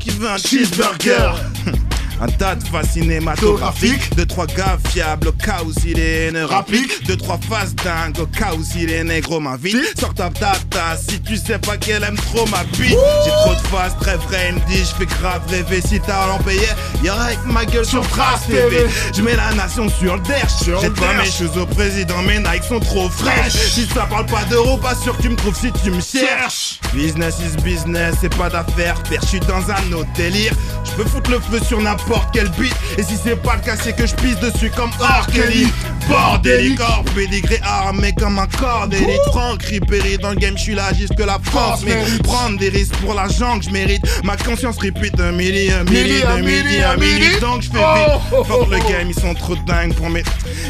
Qui 0.00 0.10
veut 0.10 0.30
un 0.30 0.38
cheeseburger? 0.38 1.34
Un 2.20 2.26
tas 2.26 2.56
de 2.56 2.64
phases 2.66 2.90
cinématographiques. 2.90 4.14
Deux 4.16 4.26
trois 4.26 4.46
gars 4.46 4.78
fiables 4.88 5.28
au 5.28 5.32
cas 5.32 5.62
où 5.64 5.72
s'il 5.72 5.98
est 6.00 6.32
ne 6.32 6.42
rapplique 6.42 7.06
Deux 7.06 7.16
trois 7.16 7.38
phases 7.38 7.74
dingues 7.76 8.18
au 8.18 8.26
cas 8.26 8.54
où 8.58 8.64
s'il 8.64 8.90
est 8.90 9.04
négro 9.04 9.38
m'invite 9.38 9.98
Sors 9.98 10.14
ta 10.14 10.28
tata 10.28 10.96
si 10.96 11.20
tu 11.20 11.36
sais 11.36 11.58
pas 11.58 11.76
qu'elle 11.76 12.02
aime 12.02 12.16
trop 12.16 12.46
ma 12.46 12.64
bite. 12.64 12.96
J'ai 13.24 13.30
trop 13.30 13.54
de 13.54 13.66
phases 13.68 13.96
très 14.00 14.16
vraies, 14.16 14.48
il 14.50 14.54
me 14.56 14.60
dit 14.68 14.78
je 14.78 14.94
fais 14.96 15.06
grave 15.06 15.42
rêver. 15.48 15.80
Si 15.80 16.00
t'as 16.00 16.26
l'en 16.26 16.38
payer, 16.38 16.66
y'aura 17.04 17.24
avec 17.24 17.38
ma 17.46 17.64
gueule 17.64 17.86
sur 17.86 18.06
Trace 18.08 18.46
TV 18.46 18.86
Je 19.14 19.22
mets 19.22 19.36
la 19.36 19.54
nation 19.54 19.88
sur 19.88 20.16
le 20.16 20.22
derche. 20.22 20.64
J'ai 20.64 20.90
pas 20.90 21.14
mes 21.14 21.30
choses 21.30 21.56
au 21.56 21.66
président, 21.66 22.20
mes 22.22 22.38
Nike 22.38 22.64
sont 22.68 22.80
trop 22.80 23.08
fraîches. 23.08 23.52
Si 23.52 23.86
ça 23.86 24.06
parle 24.06 24.26
pas 24.26 24.44
d'euros, 24.50 24.76
pas 24.76 24.94
sûr 24.96 25.16
que 25.16 25.22
tu 25.22 25.28
me 25.28 25.36
trouves 25.36 25.56
si 25.56 25.70
tu 25.84 25.90
me 25.90 26.00
cherches. 26.00 26.80
Business 26.94 27.36
is 27.40 27.62
business, 27.62 28.16
c'est 28.20 28.34
pas 28.34 28.48
d'affaires 28.48 29.00
Père, 29.08 29.20
je 29.22 29.28
suis 29.28 29.40
dans 29.40 29.70
un 29.70 29.92
autre 29.92 30.08
délire. 30.16 30.52
Je 30.84 30.90
peux 30.92 31.08
foutre 31.08 31.30
le 31.30 31.38
feu 31.38 31.60
sur 31.64 31.80
n'importe 31.80 32.07
quel 32.32 32.48
beat. 32.50 32.74
Et 32.96 33.02
si 33.02 33.16
c'est 33.22 33.36
pas 33.36 33.56
le 33.56 33.62
cas, 33.62 33.76
c'est 33.82 33.94
que 33.94 34.06
je 34.06 34.14
pisse 34.14 34.38
dessus 34.40 34.70
comme 34.74 34.90
R. 35.00 35.26
Kelly. 35.32 35.68
Bordélique, 36.08 36.80
hors 36.80 37.04
pédigré 37.14 37.60
armé 37.62 38.14
comme 38.14 38.38
un 38.38 38.46
corps 38.46 38.88
d'élite. 38.88 39.20
Franck 39.30 39.62
Ripéry, 39.62 40.16
dans 40.16 40.30
le 40.30 40.36
game, 40.36 40.56
je 40.56 40.62
suis 40.62 40.74
là 40.74 40.92
jusque 40.94 41.18
la 41.18 41.38
force. 41.42 41.82
Mérite 41.82 42.22
Prendre 42.22 42.58
des 42.58 42.70
risques 42.70 42.96
pour 42.96 43.14
l'argent 43.14 43.58
que 43.58 43.66
je 43.66 43.70
mérite. 43.70 44.02
Ma 44.24 44.36
conscience 44.36 44.78
répète 44.78 45.20
un 45.20 45.32
milli, 45.32 45.70
un 45.70 45.84
milli, 45.84 46.22
un 46.22 46.38
milli, 46.38 46.82
un 46.82 46.96
milli 46.96 47.38
Donc 47.40 47.62
je 47.62 47.70
fais 47.70 47.78
vite, 47.78 48.46
fuck 48.46 48.70
le 48.70 48.78
game, 48.78 49.08
ils 49.08 49.20
sont 49.20 49.34
trop 49.34 49.56
dingues 49.66 49.94
pour 49.94 50.08
mes... 50.08 50.22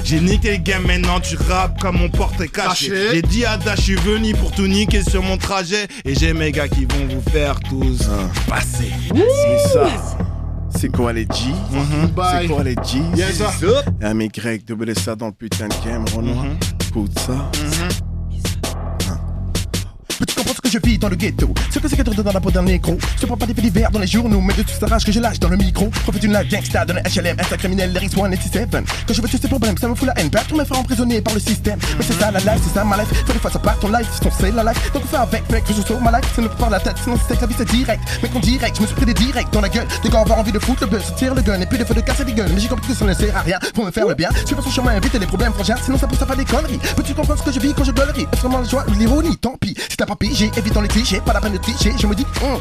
J'ai 0.04 0.20
niqué 0.20 0.52
le 0.52 0.56
game, 0.56 0.84
maintenant 0.86 1.20
tu 1.20 1.36
rappes 1.36 1.80
comme 1.80 1.98
mon 1.98 2.08
portrait 2.08 2.48
caché. 2.48 2.88
Caché. 2.88 3.08
J'ai 3.12 3.22
dit 3.22 3.44
à 3.44 3.56
Da, 3.56 3.76
je 3.76 3.82
suis 3.82 3.94
venu 3.94 4.34
pour 4.34 4.50
tout 4.50 4.66
niquer 4.66 5.02
sur 5.02 5.22
mon 5.22 5.36
trajet. 5.36 5.86
Et 6.04 6.14
j'ai 6.14 6.32
mes 6.32 6.50
gars 6.50 6.68
qui 6.68 6.84
vont 6.84 7.06
vous 7.08 7.30
faire 7.30 7.60
tous 7.60 8.08
passer. 8.48 8.90
C'est 9.14 9.72
ça. 9.72 10.27
C'est 10.70 10.88
quoi 10.94 11.12
les 11.12 11.22
G 11.22 11.52
Bye. 12.14 12.46
C'est 12.48 12.54
quoi 12.54 12.62
les 12.64 12.74
G 12.84 13.00
Yes, 13.16 13.42
sir. 13.58 13.82
Un 14.02 14.18
Y, 14.20 14.64
double 14.66 14.94
ça 14.96 15.14
dans 15.16 15.26
le 15.26 15.32
putain 15.32 15.68
de 15.68 15.74
game, 15.84 16.04
Renoir. 16.14 16.46
Écoute 16.88 17.18
ça. 17.18 17.50
Mais 17.62 17.88
tu 17.88 18.07
comprends 20.38 20.54
ce 20.54 20.60
que 20.60 20.70
je 20.70 20.78
vis 20.78 20.98
dans 20.98 21.08
le 21.08 21.16
ghetto. 21.16 21.52
Ce 21.70 21.78
que 21.78 21.88
c'est 21.88 21.96
qu'être 21.96 22.22
dans 22.22 22.32
la 22.32 22.40
peau 22.40 22.50
d'un 22.50 22.62
négro. 22.62 22.96
Je 23.20 23.26
prends 23.26 23.36
pas 23.36 23.46
des 23.46 23.54
faits 23.54 23.92
dans 23.92 23.98
les 23.98 24.06
journaux 24.06 24.40
Mais 24.40 24.54
de 24.54 24.62
toute 24.62 24.78
sa 24.78 24.86
rage 24.86 25.04
que 25.04 25.12
je 25.12 25.20
lâche 25.20 25.38
dans 25.40 25.48
le 25.48 25.56
micro. 25.56 25.88
Profite 25.88 26.22
d'une 26.22 26.32
live 26.32 26.48
gangsta 26.48 26.84
dans 26.84 26.94
le 26.94 27.00
HLM 27.00 27.36
Insta 27.38 27.56
criminel, 27.56 27.96
et 27.96 28.06
T7 28.06 28.68
Quand 28.70 29.14
je 29.14 29.20
veux 29.20 29.28
tuer 29.28 29.38
ces 29.40 29.48
problèmes, 29.48 29.76
ça 29.76 29.88
me 29.88 29.94
fout 29.94 30.06
la 30.06 30.18
haine. 30.18 30.30
Perdre 30.30 30.56
mes 30.56 30.64
frères 30.64 30.80
emprisonnés 30.80 31.20
par 31.20 31.34
le 31.34 31.40
système. 31.40 31.78
Mais 31.98 32.04
c'est 32.04 32.18
ça 32.18 32.30
la 32.30 32.38
life, 32.38 32.62
c'est 32.64 32.74
ça 32.74 32.84
ma 32.84 32.96
life. 32.96 33.08
Faut 33.26 33.32
des 33.32 33.38
fois 33.38 33.50
ça 33.50 33.58
part 33.58 33.78
ton 33.78 33.88
life, 33.88 34.08
sinon 34.18 34.30
c'est 34.38 34.50
la 34.52 34.64
life. 34.64 34.92
Donc 34.92 35.02
on 35.04 35.08
fait 35.08 35.16
avec, 35.16 35.50
mec, 35.50 35.64
que 35.64 35.72
je 35.74 35.82
sauve 35.82 36.02
ma 36.02 36.12
life 36.12 36.30
C'est 36.34 36.42
ne 36.42 36.48
par 36.48 36.70
la 36.70 36.80
tête, 36.80 36.96
sinon 37.02 37.16
c'est 37.26 37.36
que 37.36 37.40
la 37.40 37.46
vie 37.46 37.54
c'est 37.58 37.68
direct. 37.68 38.00
Mais 38.22 38.28
qu'on 38.28 38.40
direct, 38.40 38.76
je 38.76 38.82
me 38.82 38.86
suis 38.86 38.96
pris 38.96 39.06
des 39.06 39.14
directs 39.14 39.52
dans 39.52 39.60
la 39.60 39.68
gueule. 39.68 39.86
De 40.04 40.08
gars 40.08 40.20
avoir 40.20 40.38
envie 40.38 40.52
de 40.52 40.58
foutre 40.58 40.82
le 40.82 40.88
buzz, 40.88 41.14
tire 41.16 41.34
le 41.34 41.42
gun. 41.42 41.60
Et 41.60 41.66
puis 41.66 41.78
des 41.78 41.84
fois 41.84 41.96
de 41.96 42.00
casser 42.00 42.24
des 42.24 42.32
gueules. 42.32 42.50
Mais 42.54 42.60
j'ai 42.60 42.68
compris 42.68 42.88
que 42.88 42.94
ça 42.94 43.04
ne 43.04 43.14
sert 43.14 43.36
à 43.36 43.40
rien 43.40 43.58
pour 43.74 43.84
me 43.84 43.90
faire 43.90 44.06
le 44.06 44.14
bien. 44.14 44.28
Je 44.48 44.54
pas 44.54 44.62
son 44.62 44.70
chemin, 44.70 44.96
éviter 44.96 45.18
les 45.18 45.26
problèmes 45.26 45.52
frangins 45.52 45.76
Sinon 45.82 45.98
ça 45.98 46.06
pousse 46.06 46.22
à 46.22 46.26
faire 46.26 46.36
des 46.36 46.44
conneries. 46.44 46.78
Peux-tu 46.96 47.14
comprendre 47.14 47.40
ce 47.40 47.44
que 47.44 47.52
je 47.52 47.60
vis 47.60 47.74
quand 47.74 47.84
je 47.84 47.92
galerie 47.92 48.26
Est-ce 48.32 48.40
vraiment 48.40 48.60
la 48.60 48.68
joie 48.68 48.84
ou 48.88 48.92
l'ironie 48.92 49.36
Tant 49.36 49.56
pis, 49.60 49.74
si 49.88 49.96
pas 49.96 50.16
pigé, 50.28 50.50
évitons 50.56 50.80
les 50.80 50.88
clichés 50.88 51.20
Pas 51.24 51.32
la 51.32 51.40
peine 51.40 51.52
de 51.52 51.58
tricher, 51.58 51.92
je 51.98 52.06
me 52.06 52.14
dis 52.14 52.26
hum. 52.42 52.58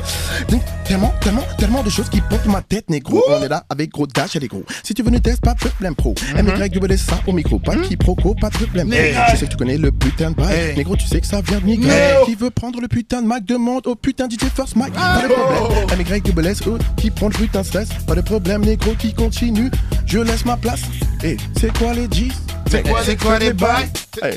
Donc, 0.50 0.62
Tellement, 0.88 1.14
tellement, 1.20 1.44
tellement 1.58 1.84
de 1.84 1.90
choses 1.90 2.08
qui 2.10 2.22
portent 2.22 2.46
ma 2.46 2.62
tête 2.62 2.90
négro. 2.90 3.22
On 3.28 3.44
est 3.44 3.50
là 3.50 3.66
avec 3.70 3.90
gros 3.90 4.08
dash 4.08 4.38
et 4.38 4.40
les 4.40 4.48
gros. 4.48 4.64
Si 4.84 4.94
tu 4.94 5.04
veux 5.04 5.10
nous 5.10 5.20
tester, 5.20 5.42
pas 5.42 5.54
de 5.54 5.60
problème 5.60 5.96
pro. 5.96 6.16
MY 6.34 6.98
ça 6.98 7.20
au 7.28 7.34
micro, 7.34 7.60
pas 7.60 7.76
de 7.76 7.82
quiproquo, 7.82 8.34
pas 8.36 8.50
de 8.50 8.56
problème. 8.56 8.90
Je 8.92 9.36
sais 9.38 9.46
que 9.48 9.52
tu 9.52 9.58
connais 9.58 9.78
le 9.78 9.92
putain 9.92 10.32
de 10.32 10.36
bail. 10.36 10.76
Négro 10.78 10.96
tu 10.96 11.06
sais 11.06 11.20
que 11.20 11.28
ça 11.28 11.42
vient 11.42 11.60
de 11.60 11.66
Nico 11.66 11.90
Qui 12.26 12.36
veut 12.36 12.52
prendre 12.52 12.80
le 12.80 12.88
putain 12.88 13.22
de 13.22 13.28
Mac 13.28 13.44
demande 13.44 13.86
au 13.86 13.96
putain 13.96 14.30
DJ 14.30 14.46
First 14.56 14.78
Mike 14.78 14.94
Pas 14.94 15.24
de 15.24 15.28
problème. 15.28 16.68
Eux 16.68 16.80
qui 16.96 17.12
prend 17.12 17.28
le 17.28 17.34
putain 17.34 17.62
de 17.62 17.66
stress. 17.66 17.90
Pas 18.08 18.16
de 18.16 18.22
problème 18.22 18.64
négro 18.64 18.94
qui 18.98 19.14
continue. 19.14 19.70
Je 20.06 20.20
laisse 20.20 20.46
ma 20.46 20.56
place. 20.56 20.82
Et 21.22 21.36
c'est 21.60 21.78
quoi 21.78 21.94
les 21.94 22.08
G's 22.08 22.34
C'est 22.72 22.84
quoi, 22.84 23.40
les 23.40 23.52
bails? 23.52 23.90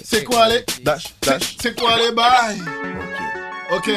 C'est 0.05 0.25
quoi 0.25 0.49
les. 0.49 0.65
Dash, 0.85 1.15
dash. 1.23 1.57
C'est 1.63 1.79
quoi 1.79 1.97
les 1.97 2.13
bails? 2.13 2.59
Ok. 3.73 3.91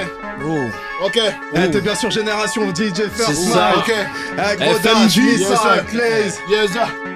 Ok. 1.04 1.20
Eh, 1.56 1.72
T'es 1.72 1.82
bien 1.82 1.96
sûr 1.96 2.12
Génération 2.12 2.62
DJ 2.74 3.10
First. 3.16 3.50
Mike. 3.56 3.78
Ok. 3.78 3.92
Eh, 3.92 4.56
gros 4.58 4.74
yes, 4.84 5.18
Missa. 5.18 5.80
Claze. 5.90 6.40
Yes. 6.50 6.70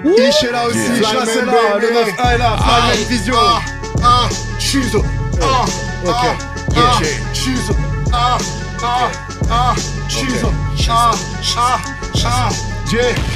Ish 0.04 0.42
est 0.44 0.52
là 0.52 0.66
aussi. 0.66 1.02
Chasse 1.02 1.36
est 1.36 1.44
là, 1.44 1.52
le 1.80 1.88
baby. 1.88 1.94
9 1.94 2.08
est 2.34 2.38
là, 2.38 2.56
Flyman 2.58 3.08
Vision. 3.08 3.34
Ah, 3.38 3.60
ah, 4.04 4.28
Shizo. 4.58 5.04
Ah, 5.40 5.64
Ok. 6.04 6.14
ah, 6.14 6.76
ah, 6.76 7.00
Shizo. 7.32 7.74
Ah, 8.12 8.38
ah, 8.82 9.10
ah, 9.50 9.74
Shizo. 10.08 10.52
Ah, 10.90 11.10
ah, 11.56 11.78
ah, 12.24 12.48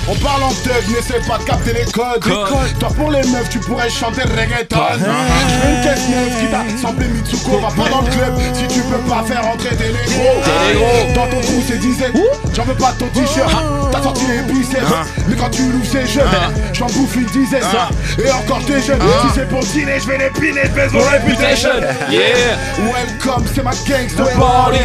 On 0.08 0.14
parle 0.14 0.44
en 0.44 0.48
thug, 0.48 0.82
n'essaie 0.88 1.20
pas 1.28 1.36
de 1.36 1.44
capter 1.44 1.74
les 1.74 1.84
codes. 1.92 2.20
Toi 2.22 2.88
pour 2.96 3.10
les 3.10 3.22
meufs, 3.28 3.50
tu 3.50 3.58
pourrais 3.58 3.90
chanter 3.90 4.22
reggaeton. 4.22 4.76
Une 4.94 5.82
caisse 5.82 6.08
neuve 6.08 6.40
qui 6.40 6.46
t'a 6.50 6.80
semblé 6.80 7.06
Mitsuko. 7.08 7.58
Va 7.58 7.68
pas 7.68 7.90
dans 7.90 8.00
le 8.00 8.10
club 8.10 8.34
si 8.54 8.66
tu 8.68 8.80
peux 8.80 8.98
pas 9.08 9.22
faire 9.26 9.46
entrer 9.46 9.76
tes 9.76 9.88
négros. 9.88 11.14
Dans 11.14 11.26
ton 11.26 11.40
trou, 11.40 11.62
c'est 11.68 11.78
dizaines. 11.78 12.14
J'en 12.54 12.64
veux 12.64 12.74
pas 12.74 12.94
ton 12.98 13.08
t-shirt. 13.08 13.50
T'as 13.92 14.02
sorti 14.02 14.24
les 14.26 14.52
biceps. 14.52 14.80
Mais 15.28 15.36
quand 15.36 15.50
tu 15.50 15.62
l'ouvres, 15.70 15.86
c'est 15.90 16.06
jeune. 16.06 16.24
J'en 16.72 16.86
bouffe 16.86 17.16
une 17.16 17.26
dizaine. 17.26 17.62
Et 18.24 18.30
encore 18.30 18.64
t'es 18.66 18.80
jeune. 18.80 19.00
Si 19.00 19.34
c'est 19.34 19.48
pour 19.48 19.60
dîner, 19.64 20.00
je 20.00 20.06
vais 20.06 20.18
les 20.18 20.30
piner. 20.30 20.62
Je 20.74 20.96
mon 20.96 21.00
reputation. 21.00 21.70
Yeah. 22.10 22.56
Welcome, 22.78 23.44
c'est 23.54 23.62
ma 23.62 23.70
gangster 23.70 24.28
party 24.38 24.80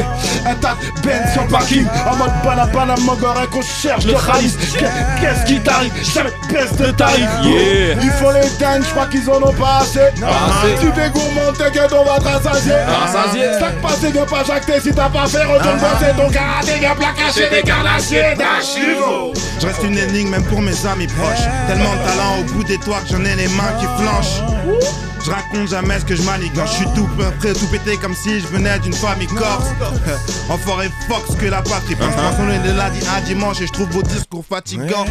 Un 0.45 0.56
tas 0.56 0.77
de 1.03 1.10
sur 1.34 1.47
parking 1.47 1.86
En 2.10 2.15
mode 2.15 2.32
banabana, 2.43 2.95
mogorin 3.01 3.45
qu'on 3.47 3.62
cherche 3.62 4.06
le 4.06 4.15
Qu'est-ce 4.60 5.46
qui 5.46 5.60
t'arrive? 5.62 5.93
Jamais 6.13 6.32
baisse 6.52 6.76
de 6.76 6.91
tarif. 6.91 7.28
Yeah. 7.43 7.96
Il 8.02 8.12
faut 8.12 8.32
les 8.32 8.50
dingues, 8.60 8.84
je 8.84 8.89
crois 8.89 9.08
qu'ils 9.08 9.30
en 9.30 9.41
ont 9.41 9.54
pas 9.54 9.80
assez. 9.82 10.00
Assez. 10.00 10.78
Si 10.80 10.91
t'es 10.91 11.10
gourmand, 11.10 11.54
t'inquiète, 11.58 11.93
on 11.93 12.04
va 12.04 12.20
te 12.20 12.28
rassasier. 12.28 12.74
Rassasier. 12.74 13.54
Sac 13.60 13.82
passé, 13.82 14.12
viens 14.12 14.26
pas 14.26 14.43
jacter 14.43 14.80
Si 14.82 14.93
t'as 14.93 15.10
pas 15.10 15.28
fait, 15.28 15.43
retourne 15.43 15.78
bosser 15.78 16.12
ton 16.15 16.30
karaté 16.30 16.80
Viens 16.80 16.96
plat 16.96 17.13
cacher 17.17 17.50
des 17.50 17.62
carnassiers 17.62 18.36
d'archives 18.38 19.36
Je 19.60 19.67
reste 19.67 19.84
une 19.84 19.98
énigme 19.98 20.30
même 20.30 20.43
pour 20.43 20.62
mes 20.62 20.86
amis 20.86 21.08
proches. 21.08 21.46
Tellement 21.67 21.93
de 21.93 22.10
talent 22.10 22.39
au 22.39 22.43
bout 22.54 22.63
des 22.63 22.78
toits 22.80 23.02
que 23.02 23.10
j'en 23.10 23.26
ai 23.26 23.36
les 23.36 23.48
mains 23.50 23.74
qui 23.80 23.86
flanchent. 24.02 24.41
Je 25.27 25.31
raconte 25.33 25.67
jamais 25.67 25.99
ce 25.99 26.05
que 26.05 26.15
je 26.15 26.21
manigance. 26.21 26.69
Je 26.71 26.75
suis 26.77 26.93
tout 26.95 27.05
prêt, 27.39 27.51
tout 27.51 27.67
pété 27.67 27.97
comme 27.97 28.15
si 28.15 28.39
je 28.39 28.47
venais 28.47 28.79
d'une 28.79 28.93
famille 28.93 29.27
corse. 29.27 29.67
en 30.49 30.57
forêt 30.57 30.89
Fox 31.09 31.35
que 31.35 31.47
la 31.47 31.61
patrie. 31.61 31.95
Pense 31.95 32.15
qu'on 32.37 32.49
est 32.49 32.59
de 32.59 32.71
lundi 32.71 32.99
à 33.13 33.19
dimanche 33.19 33.59
et 33.59 33.67
je 33.67 33.73
trouve 33.73 33.89
vos 33.89 34.03
discours 34.03 34.45
fatigants. 34.49 35.05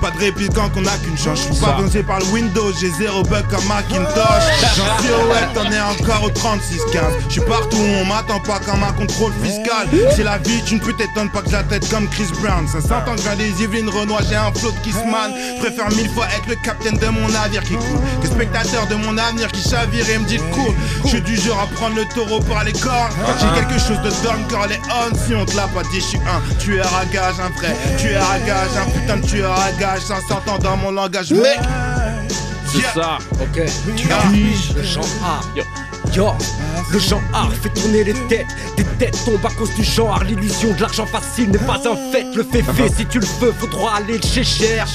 Pas 0.00 0.10
de 0.10 0.18
répliquant 0.18 0.68
qu'on 0.70 0.86
a 0.86 0.96
qu'une 0.98 1.18
chance. 1.18 1.40
Je 1.46 1.52
suis 1.52 1.64
pas 1.64 1.72
balancé 1.72 2.02
par 2.02 2.20
le 2.20 2.24
Windows, 2.26 2.72
j'ai 2.80 2.90
zéro 2.90 3.22
bug 3.22 3.44
comme 3.50 3.64
Macintosh. 3.66 4.44
J'en 4.76 5.02
silhouette, 5.02 5.50
on 5.56 5.70
est 5.70 5.80
encore 5.80 6.24
au 6.24 6.30
36-15. 6.30 7.00
Je 7.28 7.32
suis 7.32 7.40
partout 7.42 7.76
on 7.76 8.04
m'attend 8.06 8.40
pas 8.40 8.58
comme 8.60 8.82
un 8.82 8.92
contrôle 8.92 9.32
fiscal. 9.42 9.88
C'est 10.16 10.22
la 10.22 10.38
vie, 10.38 10.62
tu 10.64 10.76
ne 10.76 10.80
peux 10.80 10.92
t'étonner 10.92 11.28
pas 11.30 11.42
que 11.42 11.50
la 11.50 11.62
tête 11.64 11.88
comme 11.90 12.08
Chris 12.08 12.28
Brown. 12.40 12.66
Ça 12.66 12.80
s'entend 12.80 13.14
que 13.14 13.22
j'ai 13.22 13.36
des 13.36 13.62
Yvelines 13.62 13.90
Renoir, 13.90 14.22
j'ai 14.28 14.36
un 14.36 14.52
flot 14.52 14.70
de 14.70 14.78
Kissman. 14.78 15.32
Préfère 15.58 15.90
mille 15.90 16.08
fois 16.10 16.26
être 16.26 16.48
le 16.48 16.56
capitaine 16.56 16.96
de 16.96 17.06
mon 17.06 17.28
navire 17.28 17.62
qui 17.62 17.74
coule 17.74 18.00
que 18.22 18.28
spectateur 18.28 18.86
de 18.86 18.94
mon 18.94 19.18
avenir 19.18 19.50
qui 19.52 19.68
chavire 19.68 20.08
et 20.08 20.18
me 20.18 20.24
dit 20.24 20.38
cool. 20.52 20.74
Je 21.04 21.08
suis 21.08 21.22
du 21.22 21.36
genre 21.36 21.60
à 21.60 21.66
prendre 21.74 21.96
le 21.96 22.04
taureau 22.06 22.40
par 22.40 22.64
les 22.64 22.72
cornes. 22.72 23.12
Quand 23.26 23.34
j'ai 23.38 23.60
quelque 23.60 23.78
chose 23.78 24.00
de 24.02 24.10
Don 24.24 24.42
Corleone, 24.48 25.14
si 25.26 25.34
on 25.34 25.44
te 25.44 25.56
l'a 25.56 25.68
pas 25.68 25.82
dit, 25.92 26.00
je 26.00 26.06
suis 26.06 26.18
un 26.18 26.56
tueur 26.58 26.90
à 26.94 27.04
gage, 27.06 27.34
un 27.40 27.50
vrai 27.58 27.76
tueur 27.98 28.22
à 28.30 28.38
gage, 28.38 28.70
un 28.76 28.90
putain 28.90 29.16
de 29.18 29.26
tueur 29.26 29.52
à 29.52 29.72
gage. 29.72 29.89
Ça 29.98 30.16
s'entend 30.28 30.58
dans 30.58 30.76
mon 30.76 30.92
langage, 30.92 31.32
mec. 31.32 31.58
C'est 32.66 32.78
Yeah. 32.78 32.92
ça. 32.94 33.18
Ok, 33.40 33.60
tu 33.96 34.06
piges 34.32 34.72
le 34.76 34.82
genre 34.84 35.04
art. 35.24 35.44
Yo, 35.56 35.64
le 36.16 36.98
genre 36.98 37.22
art 37.32 37.52
fait 37.52 37.68
tourner 37.68 38.02
les 38.02 38.14
têtes. 38.28 38.46
Des 38.76 38.84
têtes 38.98 39.16
tombent 39.24 39.46
à 39.46 39.50
cause 39.50 39.72
du 39.74 39.84
genre. 39.84 40.22
L'illusion 40.24 40.72
de 40.72 40.80
l'argent 40.80 41.06
facile 41.06 41.50
n'est 41.50 41.58
pas 41.58 41.80
un 41.86 41.96
fait. 42.10 42.26
Le 42.34 42.42
fait 42.42 42.62
fait, 42.62 42.88
si 42.96 43.06
tu 43.06 43.20
le 43.20 43.26
veux, 43.40 43.52
faudra 43.52 43.96
aller 43.96 44.18
le 44.18 44.26
chez 44.26 44.42
cher. 44.42 44.86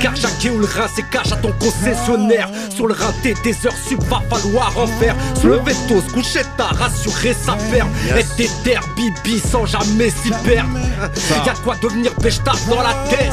Car 0.00 0.14
Jacquet 0.14 0.50
ou 0.50 0.60
le 0.60 0.66
rein, 0.66 0.86
c'est 0.94 1.08
cash 1.10 1.32
à 1.32 1.36
ton 1.36 1.52
concessionnaire. 1.58 2.48
Sur 2.70 2.86
le 2.86 2.94
rinté, 2.94 3.34
des 3.42 3.66
heures 3.66 3.74
sub, 3.88 4.00
va 4.04 4.22
falloir 4.30 4.72
en 4.78 4.86
faire. 4.86 5.16
Se 5.42 5.48
lever 5.48 5.74
tôt, 5.88 6.00
se 6.00 6.12
coucher 6.12 6.42
tard, 6.56 6.76
rassurer 6.76 7.34
sa 7.34 7.56
ferme. 7.56 7.90
Être 8.16 8.36
déter, 8.36 8.78
bibi 8.94 9.40
sans 9.40 9.66
jamais 9.66 10.10
s'y 10.10 10.30
perdre. 10.44 10.70
Y'a 11.44 11.54
quoi 11.64 11.74
devenir 11.82 12.12
béchtard 12.22 12.58
dans 12.70 12.82
la 12.82 12.94
tête. 13.10 13.32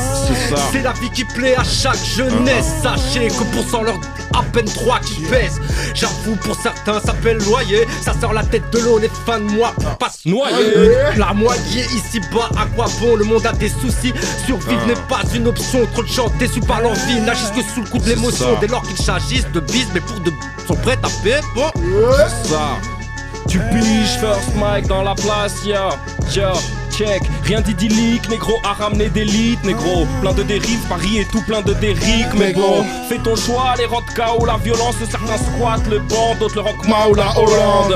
C'est 0.72 0.82
la 0.82 0.94
vie 0.94 1.12
qui 1.12 1.24
plaît 1.24 1.56
à 1.56 1.63
chaque 1.63 2.04
jeunesse. 2.04 2.65
Sachez 2.82 3.28
que 3.28 3.44
pour 3.54 3.63
cent 3.70 3.84
leur 3.84 4.00
à 4.38 4.43
peine 4.43 4.65
trois 4.65 5.00
qui 5.00 5.21
pèsent. 5.21 5.60
J'avoue, 5.93 6.36
pour 6.38 6.56
certains, 6.56 7.00
ça 7.00 7.13
fait 7.21 7.34
le 7.34 7.39
loyer. 7.39 7.88
Ça 8.02 8.13
sort 8.19 8.34
la 8.34 8.43
tête 8.43 8.69
de 8.71 8.80
l'eau, 8.80 9.00
les 9.00 9.10
fins 9.26 9.39
de 9.39 9.45
mois 9.52 9.74
pas 10.00 10.12
Noyé. 10.26 11.15
La 11.17 11.34
moitié 11.34 11.84
ici 11.86 12.19
bas, 12.34 12.50
à 12.58 12.65
quoi 12.76 12.86
bon? 13.00 13.15
Le 13.15 13.26
monde 13.26 13.45
a 13.45 13.54
des 13.54 13.69
soucis. 13.69 14.13
Survivre 14.45 14.86
n'est 14.88 14.95
pas 15.08 15.21
une 15.34 15.48
option. 15.48 15.86
Trop 15.93 16.04
de 16.04 16.08
gens 16.08 16.32
déçus 16.39 16.62
par 16.62 16.82
l'envie 16.82 17.19
n'agissent 17.21 17.52
que 17.52 17.62
sous 17.62 17.82
le 17.82 17.89
coup 17.89 18.00
de 18.00 18.10
l'émotion. 18.10 18.58
Dès 18.60 18.67
lors 18.67 18.82
qu'ils 18.84 18.98
s'agissent 18.98 19.52
de 19.54 19.60
bise, 19.60 19.88
mais 19.93 20.02
pour 20.02 20.19
de 20.21 20.32
sont 20.67 20.76
prêts 20.76 20.98
à 21.04 21.24
payer. 21.24 21.41
Bon. 21.54 21.69
ça. 22.43 22.78
Tu 23.48 23.60
piges 23.60 24.17
first 24.19 24.56
mic 24.56 24.88
dans 24.88 25.04
la 25.04 25.13
place, 25.13 25.63
yo, 25.63 25.76
yo, 26.34 26.50
Rien 27.43 27.60
d'idyllique, 27.60 28.29
négro 28.29 28.53
a 28.63 28.73
ramené 28.73 29.10
d'élite, 29.10 29.62
négro. 29.65 30.08
Plein 30.21 30.34
de 30.34 30.43
dérives, 30.43 30.79
Paris 30.88 31.17
est 31.17 31.29
tout 31.29 31.41
plein 31.41 31.62
de 31.62 31.73
dériques, 31.73 32.34
mais 32.38 32.53
bon. 32.53 32.86
Fais 33.10 33.17
ton 33.17 33.36
choix, 33.36 33.73
les 33.77 33.86
rodka 33.86 34.34
ou 34.39 34.45
la 34.45 34.55
violence, 34.58 34.95
certains 34.99 35.38
squattent 35.38 35.88
le 35.89 35.99
banc, 35.99 36.36
d'autres 36.39 36.55
le 36.55 36.62
rockma 36.62 37.08
ou 37.10 37.15
la 37.15 37.38
Hollande. 37.38 37.95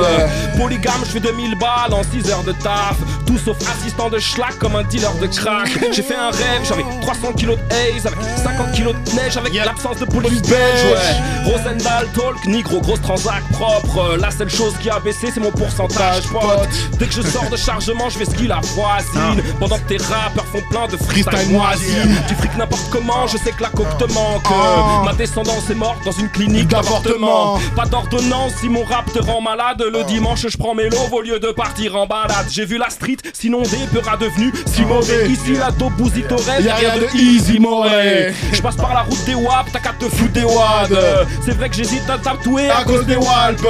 Polygame, 0.58 1.02
je 1.06 1.12
fais 1.12 1.20
2000 1.22 1.56
balles 1.58 1.94
en 1.94 2.04
6 2.04 2.30
heures 2.30 2.44
de 2.44 2.52
taf. 2.52 2.98
Tout 3.30 3.38
sauf 3.38 3.58
assistant 3.70 4.10
de 4.10 4.18
schlack 4.18 4.58
comme 4.58 4.76
un 4.76 4.82
dealer 4.82 5.14
de 5.22 5.28
crack. 5.28 5.70
J'ai 5.94 6.02
fait 6.02 6.16
un 6.16 6.32
rêve, 6.32 6.62
j'avais 6.64 6.82
300 7.02 7.34
kilos 7.34 7.60
de 7.60 7.76
haze 7.76 8.08
avec 8.08 8.18
50 8.44 8.72
kilos 8.72 8.96
de 8.96 9.16
neige 9.16 9.38
avec 9.38 9.54
l'absence 9.54 10.00
de 10.00 10.06
police 10.06 10.42
belge, 10.42 10.84
ouais. 10.84 11.52
Rosendal, 11.52 12.08
talk, 12.16 12.44
nigro, 12.48 12.82
grosse 12.82 13.02
transac 13.02 13.44
propre. 13.52 14.18
La 14.20 14.32
seule 14.32 14.50
chose 14.50 14.74
qui 14.82 14.90
a 14.90 15.00
baissé, 15.00 15.28
c'est 15.32 15.40
mon 15.40 15.52
pourcentage, 15.52 16.24
pote. 16.32 16.70
Dès 16.98 17.06
que 17.06 17.14
je 17.14 17.22
sors 17.22 17.48
de 17.52 17.56
chargement, 17.56 18.10
je 18.10 18.18
ce 18.26 18.32
qu'il 18.36 18.48
la 18.48 18.62
voisine. 18.62 19.44
Pendant 19.60 19.78
que 19.78 19.88
tes 19.88 19.98
rappeurs 19.98 20.48
font 20.48 20.64
plein 20.72 20.88
de 20.88 20.98
freestyle 20.98 21.26
Freestyle 21.26 21.52
moisi. 21.56 21.94
Tu 22.28 22.34
friques 22.34 22.58
n'importe 22.58 22.90
comment, 22.92 23.28
je 23.28 23.38
sais 23.38 23.52
que 23.52 23.62
la 23.62 23.70
coque 23.70 23.96
te 24.00 24.12
manque. 24.12 24.42
Oh. 24.50 25.04
Ma 25.06 25.14
descendance 25.14 25.70
est 25.70 25.76
morte 25.76 26.04
dans 26.04 26.14
une 26.14 26.30
clinique 26.30 26.68
D'avortement. 26.70 27.58
d'avortement. 27.58 27.76
Pas 27.76 27.86
d'ordonnance 27.86 28.54
si 28.60 28.70
mon 28.70 28.84
rap 28.86 29.06
te 29.14 29.20
rend 29.20 29.40
malade. 29.40 29.84
Le 29.94 30.04
dimanche, 30.06 30.48
je 30.48 30.58
prends 30.58 30.74
mes 30.74 30.90
lots 30.90 31.10
au 31.12 31.22
lieu 31.22 31.40
de 31.40 31.52
partir 31.52 31.96
en 31.96 32.08
balade. 32.08 32.48
J'ai 32.50 32.66
vu 32.66 32.80
la 32.80 32.90
street 32.90 33.18
s'inonder, 33.34 33.78
peur 33.94 34.08
a 34.12 34.18
devenu 34.18 34.52
si 34.66 34.82
mauvais. 34.84 35.30
Ici, 35.30 35.54
la 35.54 35.72
dope 35.72 35.94
bousille 35.94 36.26
t'aurais, 36.28 36.62
Y'a 36.62 36.76
rien 36.76 36.98
de 36.98 37.18
easy, 37.18 37.60
moré. 37.60 38.34
Je 38.52 38.62
passe 38.62 38.76
par 38.76 38.94
la 38.94 39.02
route 39.02 39.24
des 39.26 39.36
WAP, 39.36 39.72
t'as 39.72 39.80
qu'à 39.80 39.94
te 39.94 40.06
foutre 40.06 40.34
des 40.34 40.44
wads. 40.44 41.26
C'est 41.46 41.56
vrai 41.56 41.70
que 41.70 41.76
j'hésite 41.76 42.10
à 42.10 42.18
tatouer 42.18 42.70
À 42.70 42.84
cause 42.84 43.06
des 43.06 43.16
walpes 43.16 43.68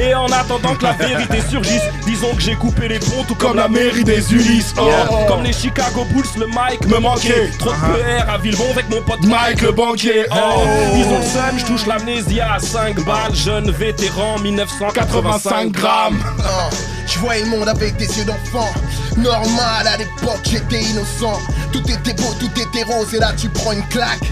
et 0.00 0.14
en 0.14 0.26
attendant 0.26 0.74
que 0.74 0.84
la 0.84 0.92
vérité 0.92 1.38
surgisse, 1.48 1.82
disons 2.06 2.34
que 2.34 2.42
j'ai 2.42 2.54
coupé 2.54 2.88
les 2.88 2.98
ponts 2.98 3.24
tout 3.26 3.34
Comme 3.34 3.56
la 3.56 3.68
mairie 3.68 4.04
des 4.04 4.32
Ulysses 4.32 4.74
oh, 4.78 4.88
oh. 5.10 5.14
Comme 5.28 5.42
les 5.42 5.52
Chicago 5.52 6.04
Bulls, 6.12 6.24
le 6.38 6.46
mic 6.46 6.86
me 6.86 6.98
manquait. 6.98 7.50
Trop 7.58 7.70
de 7.70 7.74
PR 7.74 8.30
à 8.30 8.38
Villebon 8.38 8.70
avec 8.70 8.88
mon 8.90 9.02
pote 9.02 9.22
Mike 9.24 9.62
le 9.62 9.72
banquier. 9.72 10.24
Oh, 10.30 10.62
ils 10.96 11.04
ont 11.04 11.18
le 11.18 11.24
seum, 11.24 11.58
je 11.58 11.64
touche 11.66 11.86
l'amnésie 11.86 12.40
à 12.40 12.58
5 12.58 13.04
balles, 13.04 13.34
jeune 13.34 13.70
vétéran 13.70 14.38
1985 14.38 15.10
85 15.10 15.72
grammes. 15.72 16.18
Oh, 16.42 16.74
Je 17.12 17.18
voyais 17.18 17.42
le 17.42 17.50
monde 17.50 17.68
avec 17.68 17.96
des 17.96 18.06
yeux 18.06 18.24
d'enfant. 18.24 18.72
Normal, 19.16 19.86
à 19.86 19.96
l'époque 19.96 20.40
j'étais 20.44 20.80
innocent. 20.80 21.40
Tout 21.72 21.82
était 21.90 22.14
beau, 22.14 22.32
tout 22.38 22.50
était 22.58 22.84
rose, 22.84 23.12
et 23.14 23.18
là 23.18 23.32
tu 23.36 23.48
prends 23.48 23.72
une 23.72 23.86
claque, 23.88 24.30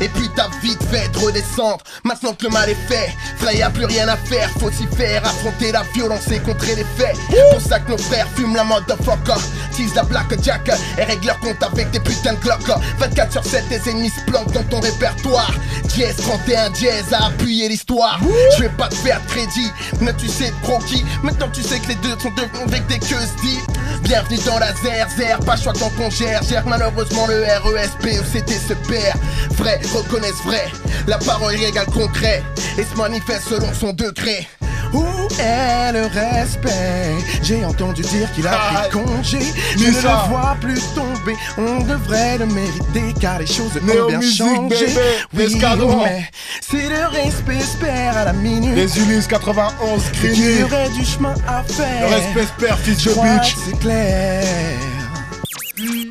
et 0.00 0.08
puis 0.08 0.28
t'as 0.34 0.48
vite 0.62 0.82
fait 0.90 1.08
de 1.08 1.18
redescendre. 1.18 1.78
Maintenant 2.04 2.34
que 2.34 2.44
le 2.44 2.50
mal 2.50 2.68
est 2.68 2.74
fait, 2.74 3.14
frère, 3.38 3.54
y 3.54 3.62
a 3.62 3.70
plus 3.70 3.86
rien 3.86 4.08
à 4.08 4.16
faire. 4.16 4.50
Faut 4.58 4.70
s'y 4.70 4.86
faire, 4.96 5.24
affronter 5.24 5.72
la 5.72 5.82
violence 5.94 6.28
et 6.30 6.38
contrer 6.40 6.74
les 6.74 6.84
faits. 6.96 7.16
Pour 7.52 7.60
ça 7.60 7.80
que 7.80 7.90
nos 7.90 7.98
frères 7.98 8.26
fument 8.36 8.56
la 8.56 8.64
motherfucker, 8.64 9.40
tease 9.74 9.94
la 9.94 10.02
black 10.02 10.26
jack, 10.42 10.70
et 10.98 11.02
règle 11.02 11.26
leur 11.26 11.38
compte 11.40 11.62
avec 11.62 11.90
des 11.90 12.00
putains 12.00 12.34
de 12.34 12.38
cloques. 12.38 12.78
24 12.98 13.32
sur 13.32 13.44
7, 13.44 13.68
tes 13.68 13.90
ennemis 13.90 14.10
se 14.10 14.30
planquent 14.30 14.52
dans 14.52 14.64
ton 14.64 14.80
répertoire. 14.80 15.52
Dièse 15.94 16.16
31 16.16 16.70
dièse 16.70 17.12
à 17.12 17.26
appuyer 17.26 17.68
l'histoire. 17.68 18.20
Je 18.56 18.62
vais 18.62 18.68
pas 18.68 18.88
te 18.88 18.94
faire 18.96 19.20
crédit, 19.26 19.70
mais 20.00 20.12
tu 20.14 20.28
sais 20.28 20.50
de 20.50 20.56
croquis. 20.62 21.04
Maintenant 21.22 21.48
tu 21.52 21.62
sais 21.62 21.78
que 21.78 21.88
les 21.88 21.94
deux 21.96 22.16
sont 22.20 22.30
devenus 22.30 22.62
avec 22.66 22.86
des 22.86 22.98
queues 22.98 23.16
dit. 23.42 23.58
Bienvenue 24.02 24.38
dans 24.46 24.58
la 24.58 24.72
ZER, 24.74 25.38
pas 25.44 25.56
choix 25.56 25.72
tant 25.72 25.90
qu'on 25.90 26.10
gère. 26.10 26.42
Gère 26.42 26.66
malheureusement 26.66 27.26
le 27.26 27.42
RESP, 27.42 28.20
OCT 28.20 28.50
se 28.68 28.74
perd. 28.88 29.18
Vrai, 29.56 29.80
reconnaissent 29.94 30.42
vrai, 30.44 30.64
la 31.06 31.18
parole 31.18 31.54
égale 31.54 31.86
concret. 31.86 32.42
Et 32.76 32.84
se 32.84 32.94
manifeste 32.96 33.48
selon 33.48 33.72
son 33.74 33.92
degré. 33.92 34.46
Où 34.94 35.04
est 35.38 35.92
le 35.92 36.06
respect? 36.06 37.16
J'ai 37.42 37.62
entendu 37.64 38.00
dire 38.02 38.32
qu'il 38.32 38.46
a 38.46 38.52
Ah, 38.54 38.80
pris 38.88 38.90
congé. 39.04 39.38
Je 39.76 39.84
ne 39.84 39.86
le 39.90 40.28
vois 40.28 40.56
plus 40.60 40.80
tomber. 40.94 41.36
On 41.58 41.80
devrait 41.82 42.38
le 42.38 42.46
mériter 42.46 43.14
car 43.20 43.38
les 43.38 43.46
choses 43.46 43.72
ont 43.76 44.06
bien 44.06 44.20
changé. 44.22 44.86
Oui, 45.34 45.58
mais 46.04 46.28
c'est 46.60 46.88
le 46.88 47.06
respect, 47.08 47.56
espère 47.58 48.16
à 48.16 48.24
la 48.24 48.32
minute. 48.32 48.74
Les 48.74 48.98
Ulysses 48.98 49.26
91 49.26 50.02
Il 50.24 50.60
y 50.60 50.62
aurait 50.62 50.88
du 50.90 51.04
chemin 51.04 51.34
à 51.46 51.62
faire. 51.64 52.08
Le 52.08 52.16
respect 52.16 52.74
fils 52.82 53.04
de 53.04 53.10
bitch 53.10 53.54
que 53.54 53.60
c'est 53.66 53.78
clair. 53.78 54.44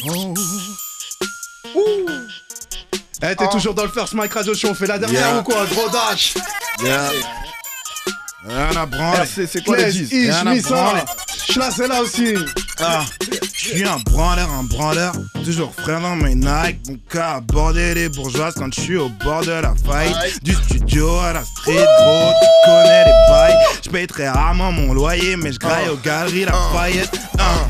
Oh. 0.10 0.34
Eh, 3.24 3.36
t'es 3.36 3.48
toujours 3.50 3.74
dans 3.74 3.84
le 3.84 3.90
First 3.90 4.14
Mike 4.14 4.34
Radio 4.34 4.54
Show, 4.54 4.70
on 4.70 4.74
fait 4.76 4.86
la 4.88 5.00
dernière 5.00 5.22
Yeah. 5.28 5.40
ou 5.40 5.44
quoi 5.44 5.66
Gros 5.66 5.90
dash 5.90 6.36
Yeah. 6.84 7.10
Rien 8.48 8.82
à 8.82 8.86
branler. 8.86 9.20
Eh, 9.38 9.48
C'est 9.48 9.64
quoi 9.66 9.76
les 9.78 9.84
Claise, 9.84 9.96
10 10.10 10.30
Rien 10.30 10.48
à 10.48 10.56
branler. 10.62 11.02
Schla 11.50 11.72
c'est 11.72 11.88
là 11.88 12.02
aussi 12.02 12.36
Ah, 12.80 13.04
je 13.54 13.68
suis 13.70 13.84
un 13.88 13.98
branleur, 14.06 14.50
un 14.52 14.64
branleur, 14.64 15.14
toujours 15.44 15.74
frère 15.74 16.02
dans 16.02 16.16
mes 16.16 16.36
Nike. 16.36 16.80
Mon 16.90 16.98
cas 17.10 17.36
aborder 17.38 17.94
les 17.96 18.10
bourgeoises 18.10 18.54
quand 18.56 18.72
je 18.74 18.82
suis 18.82 18.98
au 18.98 19.10
bord 19.10 19.42
de 19.42 19.52
la 19.52 19.74
faille. 19.86 20.14
Du 20.44 20.54
studio 20.54 21.18
à 21.20 21.34
la 21.34 21.44
street, 21.44 21.74
gros, 21.74 22.32
tu 22.42 22.70
connais 22.70 23.06
les 23.06 23.12
bails. 23.30 23.56
Je 23.84 23.90
paye 23.90 24.08
très 24.08 24.30
rarement 24.30 24.72
mon 24.72 24.94
loyer, 24.94 25.36
mais 25.38 25.52
je 25.52 25.58
graille 25.60 25.90
aux 25.90 25.98
galeries 25.98 26.46
Lafayette. 26.46 27.12
Ah. 27.40 27.66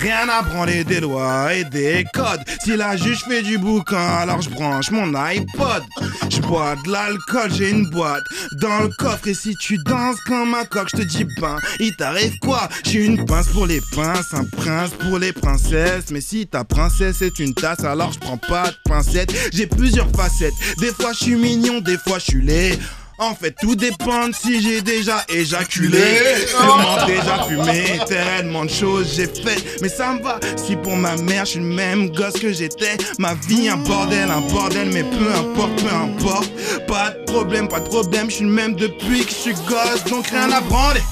Rien 0.00 0.28
à 0.28 0.42
branler 0.42 0.84
des 0.84 1.00
lois 1.00 1.52
et 1.54 1.64
des 1.64 2.04
codes. 2.14 2.40
Si 2.62 2.76
la 2.76 2.96
juge 2.96 3.24
fait 3.28 3.42
du 3.42 3.58
bouquin, 3.58 3.96
alors 3.96 4.40
je 4.40 4.48
branche 4.48 4.92
mon 4.92 5.12
iPod. 5.14 5.82
Je 6.30 6.40
bois 6.40 6.76
de 6.84 6.92
l'alcool, 6.92 7.50
j'ai 7.52 7.70
une 7.70 7.90
boîte 7.90 8.22
dans 8.60 8.82
le 8.82 8.88
coffre. 8.98 9.26
Et 9.26 9.34
si 9.34 9.54
tu 9.56 9.76
danses 9.84 10.20
comme 10.20 10.54
un 10.54 10.64
coq, 10.64 10.88
je 10.92 10.98
te 10.98 11.02
dis 11.02 11.26
ben, 11.40 11.56
il 11.80 11.96
t'arrive 11.96 12.38
quoi? 12.38 12.68
J'ai 12.84 13.04
une 13.04 13.24
pince 13.24 13.48
pour 13.48 13.66
les 13.66 13.80
pinces, 13.92 14.32
un 14.34 14.44
prince 14.44 14.90
pour 14.90 15.18
les 15.18 15.32
princesses. 15.32 16.10
Mais 16.10 16.20
si 16.20 16.46
ta 16.46 16.62
princesse 16.62 17.20
est 17.20 17.40
une 17.40 17.54
tasse, 17.54 17.82
alors 17.82 18.12
je 18.12 18.20
prends 18.20 18.38
pas 18.38 18.70
de 18.70 18.76
pincette. 18.84 19.34
J'ai 19.52 19.66
plusieurs 19.66 20.10
facettes. 20.10 20.54
Des 20.78 20.92
fois 20.92 21.12
je 21.12 21.24
suis 21.24 21.36
mignon, 21.36 21.80
des 21.80 21.98
fois 21.98 22.18
je 22.20 22.24
suis 22.24 22.42
laid. 22.42 22.78
En 23.20 23.34
fait, 23.34 23.52
tout 23.60 23.74
dépend 23.74 24.28
de 24.28 24.32
si 24.32 24.62
j'ai 24.62 24.80
déjà 24.80 25.24
éjaculé, 25.28 25.98
sûrement 26.46 27.04
déjà 27.04 27.42
fumé, 27.48 27.98
tellement 28.06 28.64
de 28.64 28.70
choses 28.70 29.12
j'ai 29.16 29.26
faites, 29.26 29.82
mais 29.82 29.88
ça 29.88 30.12
me 30.12 30.22
va. 30.22 30.38
Si 30.56 30.76
pour 30.76 30.94
ma 30.94 31.16
mère, 31.16 31.44
je 31.44 31.50
suis 31.50 31.58
le 31.58 31.66
même 31.66 32.10
gosse 32.10 32.34
que 32.34 32.52
j'étais, 32.52 32.96
ma 33.18 33.34
vie 33.34 33.68
un 33.68 33.76
bordel, 33.76 34.30
un 34.30 34.40
bordel, 34.40 34.90
mais 34.92 35.02
peu 35.02 35.32
importe, 35.34 35.82
peu 35.82 35.92
importe. 35.92 36.50
Pas 36.86 37.10
de 37.10 37.24
problème, 37.32 37.66
pas 37.66 37.80
de 37.80 37.88
problème, 37.88 38.30
je 38.30 38.36
suis 38.36 38.44
le 38.44 38.52
même 38.52 38.76
depuis 38.76 39.24
que 39.24 39.30
je 39.30 39.36
suis 39.36 39.54
gosse, 39.66 40.04
donc 40.08 40.28
rien 40.28 40.52
à 40.52 40.60
branler. 40.60 41.02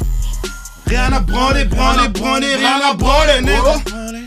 Rien 0.86 1.12
à 1.12 1.18
branler, 1.18 1.64
branler, 1.64 2.08
branler, 2.10 2.54
rien 2.54 2.80
à 2.88 2.94
branler, 2.94 3.40
négro. 3.42 3.72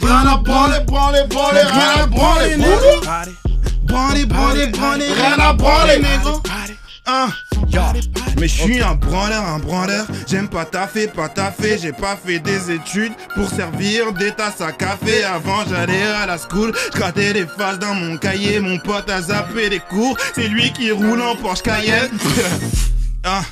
Rien 0.02 0.28
à 0.28 0.36
branler, 0.36 0.80
branler, 0.86 1.24
branler, 1.30 1.62
rien 1.62 2.04
à 2.04 2.06
branler, 2.08 2.58
négro. 2.58 3.02
Branler, 3.84 4.26
branler, 4.26 4.68
branler, 4.68 5.08
rien 5.14 5.40
à 5.40 5.54
branler, 5.54 6.00
négro. 6.00 6.42
Mais 8.40 8.48
je 8.48 8.62
suis 8.62 8.82
un 8.82 8.96
branleur, 8.96 9.46
un 9.46 9.60
branleur. 9.60 10.06
J'aime 10.28 10.48
pas 10.48 10.66
taffer, 10.66 11.08
pas 11.08 11.30
taffer. 11.30 11.78
J'ai 11.82 11.92
pas 11.92 12.16
fait 12.16 12.40
des 12.40 12.72
études 12.72 13.14
pour 13.36 13.50
servir 13.50 14.14
des 14.14 14.32
tasses 14.32 14.62
à 14.62 14.72
café. 14.72 15.24
Avant 15.24 15.64
j'allais 15.70 16.04
à 16.04 16.26
la 16.26 16.38
school, 16.38 16.74
je 16.94 17.34
les 17.34 17.46
faces 17.46 17.80
dans 17.80 17.94
mon 17.94 18.18
cahier. 18.18 18.60
Mon 18.60 18.78
pote 18.80 19.10
a 19.10 19.22
zappé 19.22 19.70
les 19.70 19.80
cours. 19.80 20.18
C'est 20.34 20.48
lui 20.48 20.72
qui 20.72 20.92
roule 20.92 21.22
en 21.22 21.36
Porsche 21.36 21.64
Cayenne. 21.64 22.10
Ah, 23.26 23.44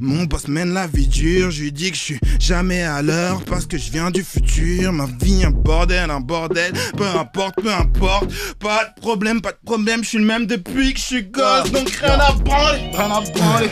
mon 0.00 0.24
boss 0.24 0.46
mène 0.46 0.72
la 0.72 0.86
vie 0.86 1.08
dure, 1.08 1.50
je 1.50 1.62
lui 1.62 1.72
dis 1.72 1.90
que 1.90 1.96
je 1.96 2.02
suis 2.02 2.20
jamais 2.38 2.82
à 2.82 3.02
l'heure 3.02 3.42
parce 3.44 3.66
que 3.66 3.76
je 3.76 3.90
viens 3.90 4.10
du 4.10 4.22
futur. 4.22 4.92
Ma 4.92 5.06
vie 5.06 5.44
un 5.44 5.50
bordel, 5.50 6.10
un 6.10 6.20
bordel, 6.20 6.72
peu 6.96 7.06
importe, 7.06 7.56
peu 7.60 7.72
importe. 7.72 8.30
Pas 8.60 8.84
de 8.84 9.00
problème, 9.00 9.40
pas 9.40 9.52
de 9.52 9.58
problème, 9.64 10.04
je 10.04 10.10
suis 10.10 10.18
le 10.18 10.24
même 10.24 10.46
depuis 10.46 10.94
que 10.94 11.00
je 11.00 11.04
suis 11.04 11.22
gosse, 11.24 11.72
donc 11.72 11.88
rien 11.90 12.18
à 12.20 12.32
branler, 12.32 12.90
rien 12.92 13.10
à 13.10 13.20
branler. 13.20 13.70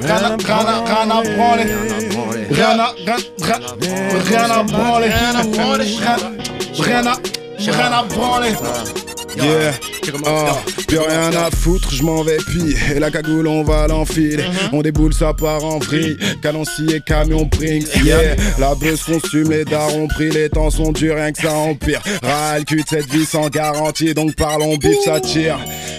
Rien 0.00 0.14
à, 0.14 0.36
rien 0.36 0.56
à, 0.56 0.84
rien 0.84 1.10
à 1.10 1.22
branler. 1.22 1.64
Rien 2.50 2.78
à, 2.78 2.94
rien, 3.04 3.16
rien 4.24 4.50
à 4.50 4.62
branler. 4.62 5.08
Rien 5.08 5.34
à 5.34 5.42
branler. 5.44 5.84
Rien 6.78 7.06
à, 7.06 7.16
rien 7.58 7.92
à 7.92 8.02
branler. 8.04 8.54
Yeah, 9.40 9.72
ah, 10.26 10.56
plus 10.86 10.98
rien 10.98 11.30
à 11.32 11.50
foutre, 11.50 11.92
je 11.92 12.02
m'en 12.02 12.22
vais 12.22 12.38
puis 12.38 12.74
Et 12.94 12.98
la 12.98 13.10
cagoule 13.10 13.46
on 13.46 13.62
va 13.62 13.86
l'enfiler 13.86 14.44
On 14.72 14.82
déboule 14.82 15.14
ça 15.14 15.32
part 15.32 15.64
en 15.64 15.78
vrille. 15.78 16.16
Calancier 16.42 16.96
et 16.96 17.00
camion 17.00 17.46
Prinks 17.48 17.86
Yeah, 18.04 18.34
la 18.58 18.74
buzz 18.74 19.02
consume 19.02 19.50
les 19.50 19.64
darons 19.64 20.08
pris 20.08 20.30
Les 20.30 20.48
temps 20.48 20.70
sont 20.70 20.92
durs 20.92 21.14
rien 21.14 21.32
que 21.32 21.42
ça 21.42 21.52
empire. 21.52 22.02
Ras 22.22 22.58
le 22.58 22.64
cul 22.64 22.82
de 22.82 22.88
cette 22.88 23.10
vie 23.10 23.26
sans 23.26 23.48
garantie 23.48 24.14
Donc 24.14 24.34
parlons 24.34 24.76
bif 24.76 24.96
ça 25.04 25.20
tire 25.20 25.58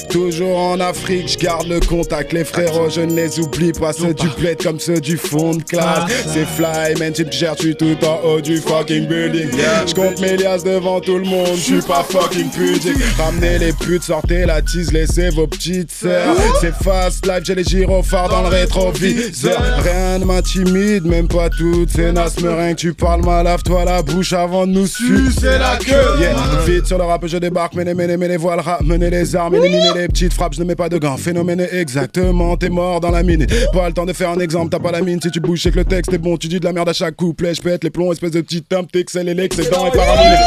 Toujours 0.09 0.57
en 0.57 0.79
Afrique, 0.79 1.27
je 1.27 1.37
garde 1.37 1.67
le 1.67 1.79
contact. 1.79 2.33
Les 2.33 2.43
frérots, 2.43 2.89
je 2.89 3.01
ne 3.01 3.13
les 3.13 3.39
oublie 3.39 3.71
pas. 3.71 3.93
Ceux 3.93 4.13
du 4.13 4.27
bled 4.37 4.61
comme 4.61 4.79
ceux 4.79 4.99
du 4.99 5.17
fond 5.17 5.55
de 5.55 5.63
classe. 5.63 6.11
C'est 6.33 6.45
fly, 6.45 6.95
man, 6.99 7.13
tu 7.13 7.25
gères, 7.31 7.55
tu 7.55 7.75
tout 7.75 7.97
en 8.03 8.19
haut 8.27 8.41
du 8.41 8.57
fucking 8.57 9.07
building. 9.07 9.49
Je 9.87 9.93
compte 9.93 10.19
mes 10.19 10.37
liasses 10.37 10.63
devant 10.63 10.99
tout 10.99 11.17
le 11.17 11.25
monde, 11.25 11.55
je 11.55 11.61
suis 11.61 11.81
pas 11.81 12.03
fucking 12.09 12.49
pudique. 12.49 12.97
Ramenez 13.17 13.59
les 13.59 13.73
putes, 13.73 14.03
sortez 14.03 14.45
la 14.45 14.61
tease, 14.61 14.91
laissez 14.91 15.29
vos 15.29 15.47
petites 15.47 15.91
sœurs. 15.91 16.35
C'est 16.61 16.73
fast 16.73 17.25
life, 17.25 17.43
j'ai 17.43 17.55
les 17.55 17.63
gyrophares 17.63 18.29
dans 18.29 18.41
le 18.41 18.49
rétroviseur. 18.49 19.61
Rien 19.83 20.19
ne 20.19 20.25
m'intimide, 20.25 21.05
même 21.05 21.27
pas 21.27 21.49
toutes 21.49 21.91
ces 21.91 22.11
nasses 22.11 22.37
rien 22.37 22.73
que 22.73 22.79
tu 22.79 22.93
parles 22.93 23.23
mal, 23.23 23.45
lave-toi 23.45 23.85
la 23.85 24.01
bouche 24.01 24.33
avant 24.33 24.65
de 24.65 24.71
nous 24.71 24.87
sucer 24.87 25.57
la 25.59 25.77
queue. 25.77 26.19
Yeah, 26.19 26.35
vite 26.65 26.87
sur 26.87 26.97
le 26.97 27.03
rap, 27.03 27.25
je 27.25 27.37
débarque, 27.37 27.75
menez, 27.75 27.93
menez, 27.93 28.17
menez, 28.17 28.37
voiles, 28.37 28.59
ramenez 28.59 29.09
les 29.09 29.35
armes, 29.35 29.55
éliminez 29.55 29.91
les 29.95 29.98
petites 30.07 30.33
frappes, 30.33 30.53
je 30.53 30.59
ne 30.59 30.65
mets 30.65 30.75
pas 30.75 30.89
de 30.89 30.97
gants. 30.97 31.17
Phénomène 31.17 31.65
exactement, 31.71 32.57
t'es 32.57 32.69
mort 32.69 32.99
dans 32.99 33.11
la 33.11 33.23
mine. 33.23 33.45
Pas 33.73 33.87
le 33.87 33.93
temps 33.93 34.05
de 34.05 34.13
faire 34.13 34.29
un 34.29 34.39
exemple, 34.39 34.69
t'as 34.69 34.79
pas 34.79 34.91
la 34.91 35.01
mine. 35.01 35.19
Si 35.21 35.31
tu 35.31 35.39
bouges, 35.39 35.61
c'est 35.63 35.71
que 35.71 35.77
le 35.77 35.85
texte 35.85 36.13
est 36.13 36.17
bon. 36.17 36.37
Tu 36.37 36.47
dis 36.47 36.59
de 36.59 36.65
la 36.65 36.73
merde 36.73 36.89
à 36.89 36.93
chaque 36.93 37.15
couplet, 37.15 37.53
je 37.53 37.61
pète 37.61 37.83
les 37.83 37.89
plombs, 37.89 38.11
espèce 38.11 38.31
de 38.31 38.41
petit 38.41 38.61
temp, 38.61 38.85
t'excelles 38.89 39.29
et 39.29 39.33
l'excédent 39.33 39.87
est 39.87 39.95
paranoïde. 39.95 40.39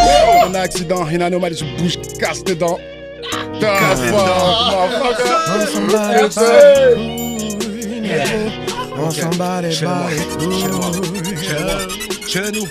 Un 0.48 0.54
accident, 0.54 1.08
une 1.08 1.22
anomalie, 1.22 1.56
je 1.56 1.82
bouge, 1.82 1.98
casse 2.18 2.42
tes 2.44 2.54
dents. 2.54 2.78
On 8.98 9.10
s'en 9.10 9.30
bat 9.30 9.62
les 9.62 9.72
Chez 9.72 9.84
nous, 12.52 12.66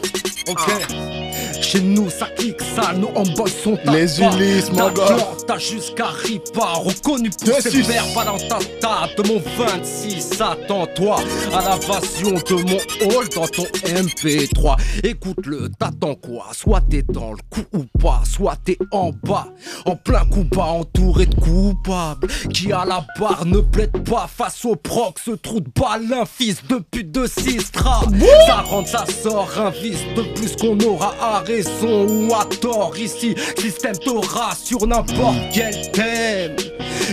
ok. 0.48 1.31
Chez 1.72 1.80
nous, 1.80 2.10
ça 2.10 2.28
kick, 2.38 2.62
ça, 2.76 2.92
nous 2.94 3.08
on 3.16 3.24
bosse 3.24 3.56
son 3.64 3.78
tas. 3.78 3.94
Les 3.94 4.20
Ulysses, 4.20 4.70
mon 4.74 4.92
gars. 4.92 5.16
T'as 5.48 5.58
jusqu'à 5.58 6.08
Ripa, 6.08 6.66
reconnu 6.74 7.30
pour 7.30 7.62
ses 7.62 7.82
dans 7.82 8.38
ta 8.38 8.60
table 8.82 9.16
de 9.18 9.28
mon 9.30 9.42
26. 9.58 10.42
Attends-toi 10.42 11.16
à 11.54 11.62
l'invasion 11.62 12.32
de 12.32 12.56
mon 12.56 13.16
hall 13.16 13.30
dans 13.34 13.48
ton 13.48 13.64
MP3. 13.86 14.76
Écoute-le, 15.06 15.70
t'attends 15.80 16.16
quoi 16.16 16.48
Soit 16.52 16.82
t'es 16.90 17.04
dans 17.04 17.32
le 17.32 17.40
coup 17.50 17.64
ou 17.72 17.86
pas, 18.02 18.22
soit 18.30 18.58
t'es 18.66 18.78
en 18.92 19.12
bas, 19.24 19.48
en 19.86 19.96
plein 19.96 20.26
coup 20.26 20.44
bas, 20.44 20.66
entouré 20.66 21.26
de 21.26 21.36
coupables. 21.36 22.28
Qui 22.54 22.74
à 22.74 22.84
la 22.84 23.06
barre 23.18 23.46
ne 23.46 23.60
plaide 23.60 24.04
pas 24.04 24.28
face 24.28 24.66
au 24.66 24.76
proc, 24.76 25.20
ce 25.24 25.32
trou 25.32 25.62
de 25.62 25.70
balle, 25.74 26.12
un 26.12 26.26
fils 26.26 26.58
de 26.68 26.80
pute 26.92 27.12
de 27.14 27.28
Sistra. 27.28 28.02
Ça 28.46 28.56
rentre, 28.58 28.90
ça 28.90 29.06
sort, 29.06 29.48
un 29.58 29.70
vice 29.70 30.04
de 30.18 30.24
plus 30.34 30.58
qu'on 30.58 30.78
aura 30.82 31.14
arrêté 31.22 31.61
ou 31.84 32.34
à 32.34 32.46
tort 32.46 32.94
ici. 32.98 33.36
Système 33.58 33.98
t'aura 33.98 34.56
sur 34.56 34.86
n'importe 34.88 35.38
quel 35.54 35.92
thème. 35.92 36.56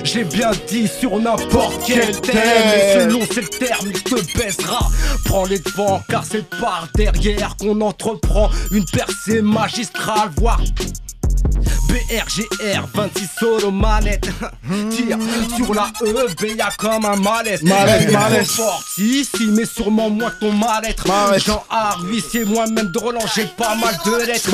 J'ai 0.05 0.25
bien 0.25 0.51
dit 0.69 0.89
sur 0.89 1.19
n'importe 1.19 1.83
quel 1.87 2.19
thème. 2.21 2.37
Et 2.37 3.01
selon 3.01 3.21
ces 3.27 3.47
termes, 3.59 3.87
il 3.87 4.03
te 4.03 4.39
baissera. 4.39 4.89
Prends 5.25 5.45
les 5.45 5.59
devants 5.59 6.03
car 6.09 6.25
c'est 6.25 6.49
par 6.49 6.89
derrière 6.95 7.57
qu'on 7.57 7.81
entreprend 7.81 8.51
une 8.71 8.85
percée 8.85 9.43
magistrale, 9.43 10.31
voire 10.37 10.61
BRGR 11.89 12.87
26 12.95 13.29
solo 13.39 13.71
manette 13.71 14.29
Tire 14.91 15.19
sur 15.57 15.75
la 15.75 15.91
E, 16.03 16.57
y'a 16.57 16.69
comme 16.79 17.05
un 17.05 17.17
malaise. 17.17 17.63
Malaise, 17.63 18.13
malaise. 18.13 18.61
ici 18.99 19.47
mais 19.51 19.65
sûrement 19.65 20.11
moins 20.11 20.31
que 20.31 20.41
ton 20.41 20.53
mal-être. 20.53 21.07
Jean 21.45 21.65
Harvissier 21.71 22.45
moi-même 22.45 22.91
de 22.93 22.99
Roland 22.99 23.25
j'ai 23.35 23.47
pas 23.57 23.75
mal 23.77 23.97
de 24.05 24.27
lettres. 24.27 24.51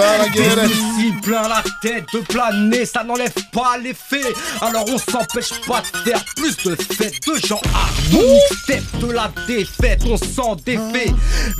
Ici 0.66 1.12
plein 1.22 1.48
la 1.48 1.62
tête 1.82 2.04
de 2.12 2.20
planer 2.20 2.84
Ça 2.86 3.02
n'enlève 3.04 3.32
pas 3.52 3.76
l'effet. 3.78 4.32
Alors 4.60 4.84
on 4.88 4.98
s'empêche 4.98 5.52
pas 5.66 5.82
de 5.82 6.10
faire 6.10 6.24
plus 6.36 6.56
de 6.64 6.76
fêtes. 6.76 7.14
De 7.26 7.46
Jean 7.46 7.60
Harvissier 7.74 8.40
Step 8.62 8.84
de 9.00 9.12
la 9.12 9.30
défaite 9.46 10.02
on 10.06 10.16
s'en 10.16 10.54
défait 10.56 11.12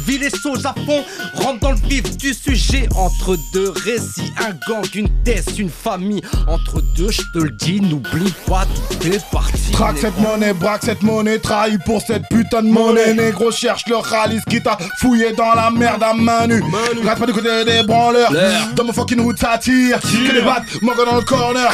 Ville 0.07 0.23
et 0.23 0.31
sauge 0.31 0.65
à 0.65 0.75
fond 0.87 1.05
Rentre 1.35 1.61
dans 1.61 1.73
le 1.73 1.89
vif 1.89 2.17
du 2.17 2.33
sujet. 2.35 2.89
Entre 2.97 3.37
deux 3.53 3.71
récits 3.71 4.33
Un 4.39 4.53
gang, 4.69 4.85
une 4.95 5.09
thèse, 5.25 5.59
une 5.59 5.71
famille. 5.75 6.23
Entre 6.47 6.81
deux, 6.97 7.11
je 7.11 7.23
te 7.33 7.39
le 7.39 7.51
dis, 7.51 7.81
n'oublie 7.81 8.33
pas 8.47 8.65
tout 8.65 9.07
est 9.09 9.25
parti. 9.31 9.73
Traque 9.73 9.99
cette 9.99 10.19
monnaie, 10.19 10.53
braque 10.53 10.85
cette 10.85 11.03
monnaie, 11.03 11.39
trahi 11.39 11.79
pour 11.85 12.01
cette 12.01 12.23
putain 12.29 12.63
de 12.63 12.69
monnaie. 12.69 13.15
Négro 13.15 13.51
cherche 13.51 13.85
le 13.89 13.97
ralice 13.97 14.43
qui 14.49 14.63
t'a 14.63 14.79
fouillé 15.01 15.33
dans 15.33 15.55
la 15.55 15.71
merde 15.71 16.03
à 16.03 16.15
main 16.15 16.47
nue. 16.47 16.63
Reste 17.05 17.19
pas 17.19 17.27
du 17.27 17.33
côté 17.33 17.65
des 17.65 17.83
branleurs. 17.83 18.33
Dans 18.75 18.85
mon 18.85 18.93
fucking 18.93 19.21
route, 19.21 19.39
ça 19.39 19.59
tire. 19.59 20.01
Que 20.01 20.33
des 20.33 20.43
battes, 20.43 20.65
gars 20.83 21.05
dans 21.05 21.17
le 21.17 21.23
corner. 21.23 21.71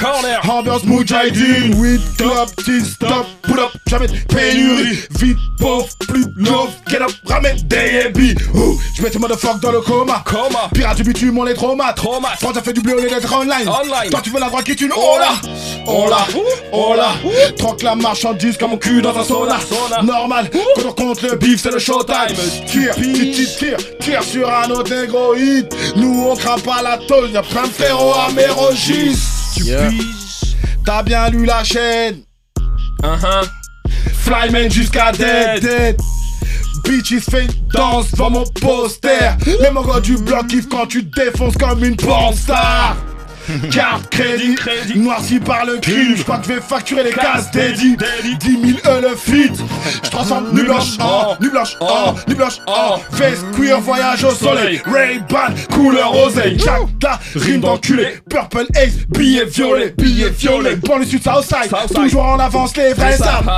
Ambiance 0.49 0.85
Mujahideen, 0.85 1.75
weed 1.75 2.01
club, 2.17 2.49
stop, 2.85 3.27
pull 3.43 3.61
up, 3.61 3.71
jamais 3.87 4.09
de 4.09 4.17
pénurie. 4.29 4.99
Vite, 5.19 5.39
pauvre, 5.59 5.87
plus 6.09 6.27
love, 6.37 6.71
get 6.89 7.03
up, 7.03 7.11
ramène 7.27 7.57
des 7.65 8.05
yébis. 8.05 8.35
Je 8.97 9.03
mets 9.03 9.11
ce 9.13 9.19
motherfucker 9.19 9.61
dans 9.63 9.73
le 9.73 9.81
coma. 9.81 10.23
Coma. 10.25 10.69
Pirate 10.75 10.97
du 10.97 11.05
bitume, 11.05 11.39
on 11.39 11.45
les 11.45 11.55
traumates. 11.55 11.97
Traumates. 11.97 12.39
Quand 12.41 12.53
t'as 12.53 12.63
fait 12.63 12.73
du 12.73 12.81
au 12.81 13.01
lieu 13.01 13.09
d'être 13.09 13.33
online. 13.33 13.69
Online. 13.81 14.11
Toi 14.11 14.21
tu 14.23 14.31
veux 14.31 14.41
la 14.41 14.49
droite 14.49 14.65
qui 14.65 14.77
tue 14.77 14.91
Oh 14.95 15.17
là. 15.19 15.33
Oh 15.87 16.07
là. 16.09 16.27
Oh 16.73 16.95
là. 16.97 17.13
Troque 17.59 17.83
la 17.83 17.95
marchandise 17.95 18.57
comme 18.57 18.71
mon 18.71 18.77
cul 18.77 19.03
dans 19.03 19.17
un 19.17 19.25
sauna. 19.25 19.59
Normal. 20.03 20.51
Quand 20.53 20.89
on 20.89 20.93
compte 20.93 21.23
le 21.23 21.37
bif 21.37 21.61
c'est 21.61 21.73
le 21.73 21.79
showtime. 21.79 22.37
Tire, 22.67 22.95
tire, 22.95 23.77
tire, 24.01 24.23
sur 24.23 24.51
un 24.53 24.71
autre 24.71 24.93
Nous 25.97 26.27
on 26.31 26.37
craint 26.37 26.59
pas 26.59 26.83
la 26.83 26.99
tôle. 26.99 27.31
Y'a 27.31 27.43
plein 27.43 27.63
de 27.63 27.73
frérots 27.73 28.15
à 28.15 28.31
Mérogis 28.33 29.19
Tu 29.55 29.65
piges. 29.65 30.57
T'as 30.85 31.03
bien 31.03 31.29
lu 31.29 31.45
la 31.45 31.63
chaîne. 31.63 32.23
Uh-huh. 33.03 33.49
Flyman 34.25 34.71
jusqu'à 34.71 35.13
dead, 35.13 35.63
dead. 35.63 35.97
Bitches 36.85 37.21
fait 37.21 37.45
une 37.45 37.69
danse 37.73 38.11
devant 38.13 38.31
mon 38.31 38.45
poster. 38.61 39.37
Les 39.61 39.71
mogos 39.71 40.01
du 40.01 40.17
bloc 40.17 40.47
kiffent 40.49 40.69
quand 40.69 40.87
tu 40.87 41.03
défonces 41.03 41.57
comme 41.57 41.85
une 41.85 41.97
porn 41.97 42.35
star. 42.35 42.97
Carte 43.73 44.09
crédit, 44.11 44.55
Crédit. 44.55 44.99
noirci 44.99 45.41
par 45.41 45.65
le 45.65 45.79
crime. 45.79 46.15
Je 46.17 46.23
crois 46.23 46.39
que 46.39 46.47
je 46.47 46.53
vais 46.55 46.61
facturer 46.61 47.05
les 47.05 47.13
cases 47.13 47.51
dédiées. 47.51 47.97
10 48.41 48.51
000 48.51 48.79
E 48.87 49.01
le 49.01 49.17
fit. 49.17 49.51
Je 50.05 50.11
transforme 50.11 50.49
nu 50.53 50.63
blanche 50.65 50.99
en, 51.01 51.37
nu 51.41 51.51
blanche 51.51 51.77
en, 51.81 52.15
nu 52.29 52.35
blanche 52.35 52.59
en. 52.67 53.01
Veste 53.13 53.45
queer, 53.57 53.81
voyage 53.81 54.25
au 54.25 54.31
soleil. 54.35 54.81
Ray-Ban, 54.87 55.55
couleur 55.73 56.15
oseille. 56.27 56.59
Jacta, 56.59 57.19
rime 57.35 57.61
d'enculé. 57.61 58.19
Purple 58.29 58.67
Ace, 58.77 59.07
billet 59.09 59.45
violet, 59.45 59.95
billet 59.97 60.31
violet. 60.31 60.77
Pour 60.77 60.99
le 60.99 61.05
sud 61.05 61.23
Southside, 61.23 61.71
Southside. 61.71 61.97
toujours 61.97 62.25
en 62.25 62.39
avance 62.39 62.77
les 62.77 62.93
vrais 62.93 63.17
sables. 63.17 63.51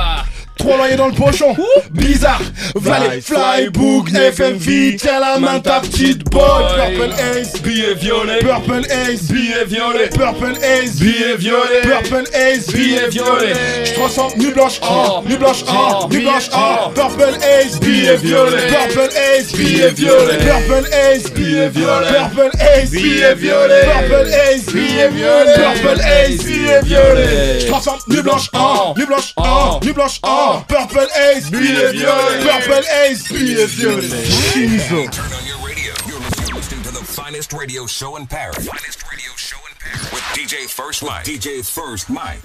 Ah. 0.59 0.63
Trop 0.63 0.77
loyer 0.77 0.95
dans 0.95 1.07
le 1.07 1.13
pochon, 1.13 1.55
bizarre. 1.91 2.41
Valet, 2.75 3.21
Flybook, 3.21 4.09
FMV, 4.11 4.95
tiens 4.97 5.19
la 5.19 5.39
main 5.39 5.59
ta 5.59 5.79
petite 5.81 6.23
boy. 6.29 6.41
Purple 6.75 7.13
Ace, 7.13 7.61
Billet 7.61 7.95
violet. 7.95 8.39
Purple 8.39 8.85
Ace, 8.91 9.23
Billet 9.31 9.65
violet. 9.65 10.09
Purple 10.09 10.55
Ace, 10.63 10.95
Billet 10.99 11.35
violet. 11.37 11.81
Purple 11.81 12.27
Ace, 12.33 12.67
Billet 12.71 13.09
violet. 13.09 13.53
Je 13.85 13.93
transforme 13.93 14.33
nu 14.37 14.51
blanche 14.53 14.79
en, 14.81 15.05
Oh. 15.19 15.23
nu 15.27 15.35
blanche 15.37 15.63
en, 15.67 16.03
Oh. 16.03 16.07
nu 16.09 16.19
blanche 16.21 16.49
en. 16.53 16.91
Purple 16.93 17.35
Ace, 17.43 17.79
Billet 17.81 18.15
violet. 18.17 18.67
Purple 18.67 19.09
Ace, 19.17 19.51
Billet 19.57 19.89
violet. 19.95 20.37
Purple 20.37 20.87
Ace, 20.93 21.29
Billet 21.33 21.69
violet. 21.69 22.07
Purple 22.07 22.51
Ace, 22.61 22.91
Billet 22.91 23.35
violet. 23.35 23.85
Purple 23.85 24.33
Ace, 24.33 24.71
Billet 24.71 25.09
violet. 25.09 25.53
Purple 25.55 26.01
Ace, 26.01 26.43
billet 26.45 26.81
violet. 26.83 27.59
Je 27.59 27.67
transforme 27.67 27.99
nu 28.07 28.21
blanche 28.21 28.49
en, 28.53 28.59
En. 28.59 28.93
nu 28.97 29.05
blanche 29.05 29.31
en, 29.35 29.43
En. 29.43 29.79
nu 29.83 29.93
blanche 29.93 30.19
en. 30.23 30.42
Purple 30.67 31.07
Ace, 31.15 31.49
Billet 31.49 31.95
violet. 31.95 32.43
Purple 32.43 32.83
Ace, 33.03 33.31
billet 33.31 33.69
violet. 33.69 34.03
Chizo. 34.03 35.11
Turn 35.11 35.31
on 35.31 35.45
your 35.45 35.57
radio. 35.65 35.93
You're 36.07 36.19
listening, 36.19 36.47
you're 36.47 36.57
listening 36.57 36.83
to 36.83 36.91
the 36.91 37.05
finest 37.05 37.53
radio 37.53 37.85
show 37.85 38.15
in 38.17 38.27
Paris. 38.27 38.67
Finest 38.67 39.03
radio 39.09 39.31
show 39.37 39.57
in 39.69 39.75
Paris 39.79 40.11
with 40.11 40.21
DJ 40.35 40.69
First 40.69 41.03
Mike. 41.03 41.25
DJ 41.25 41.65
First 41.65 42.09
Mike. 42.09 42.39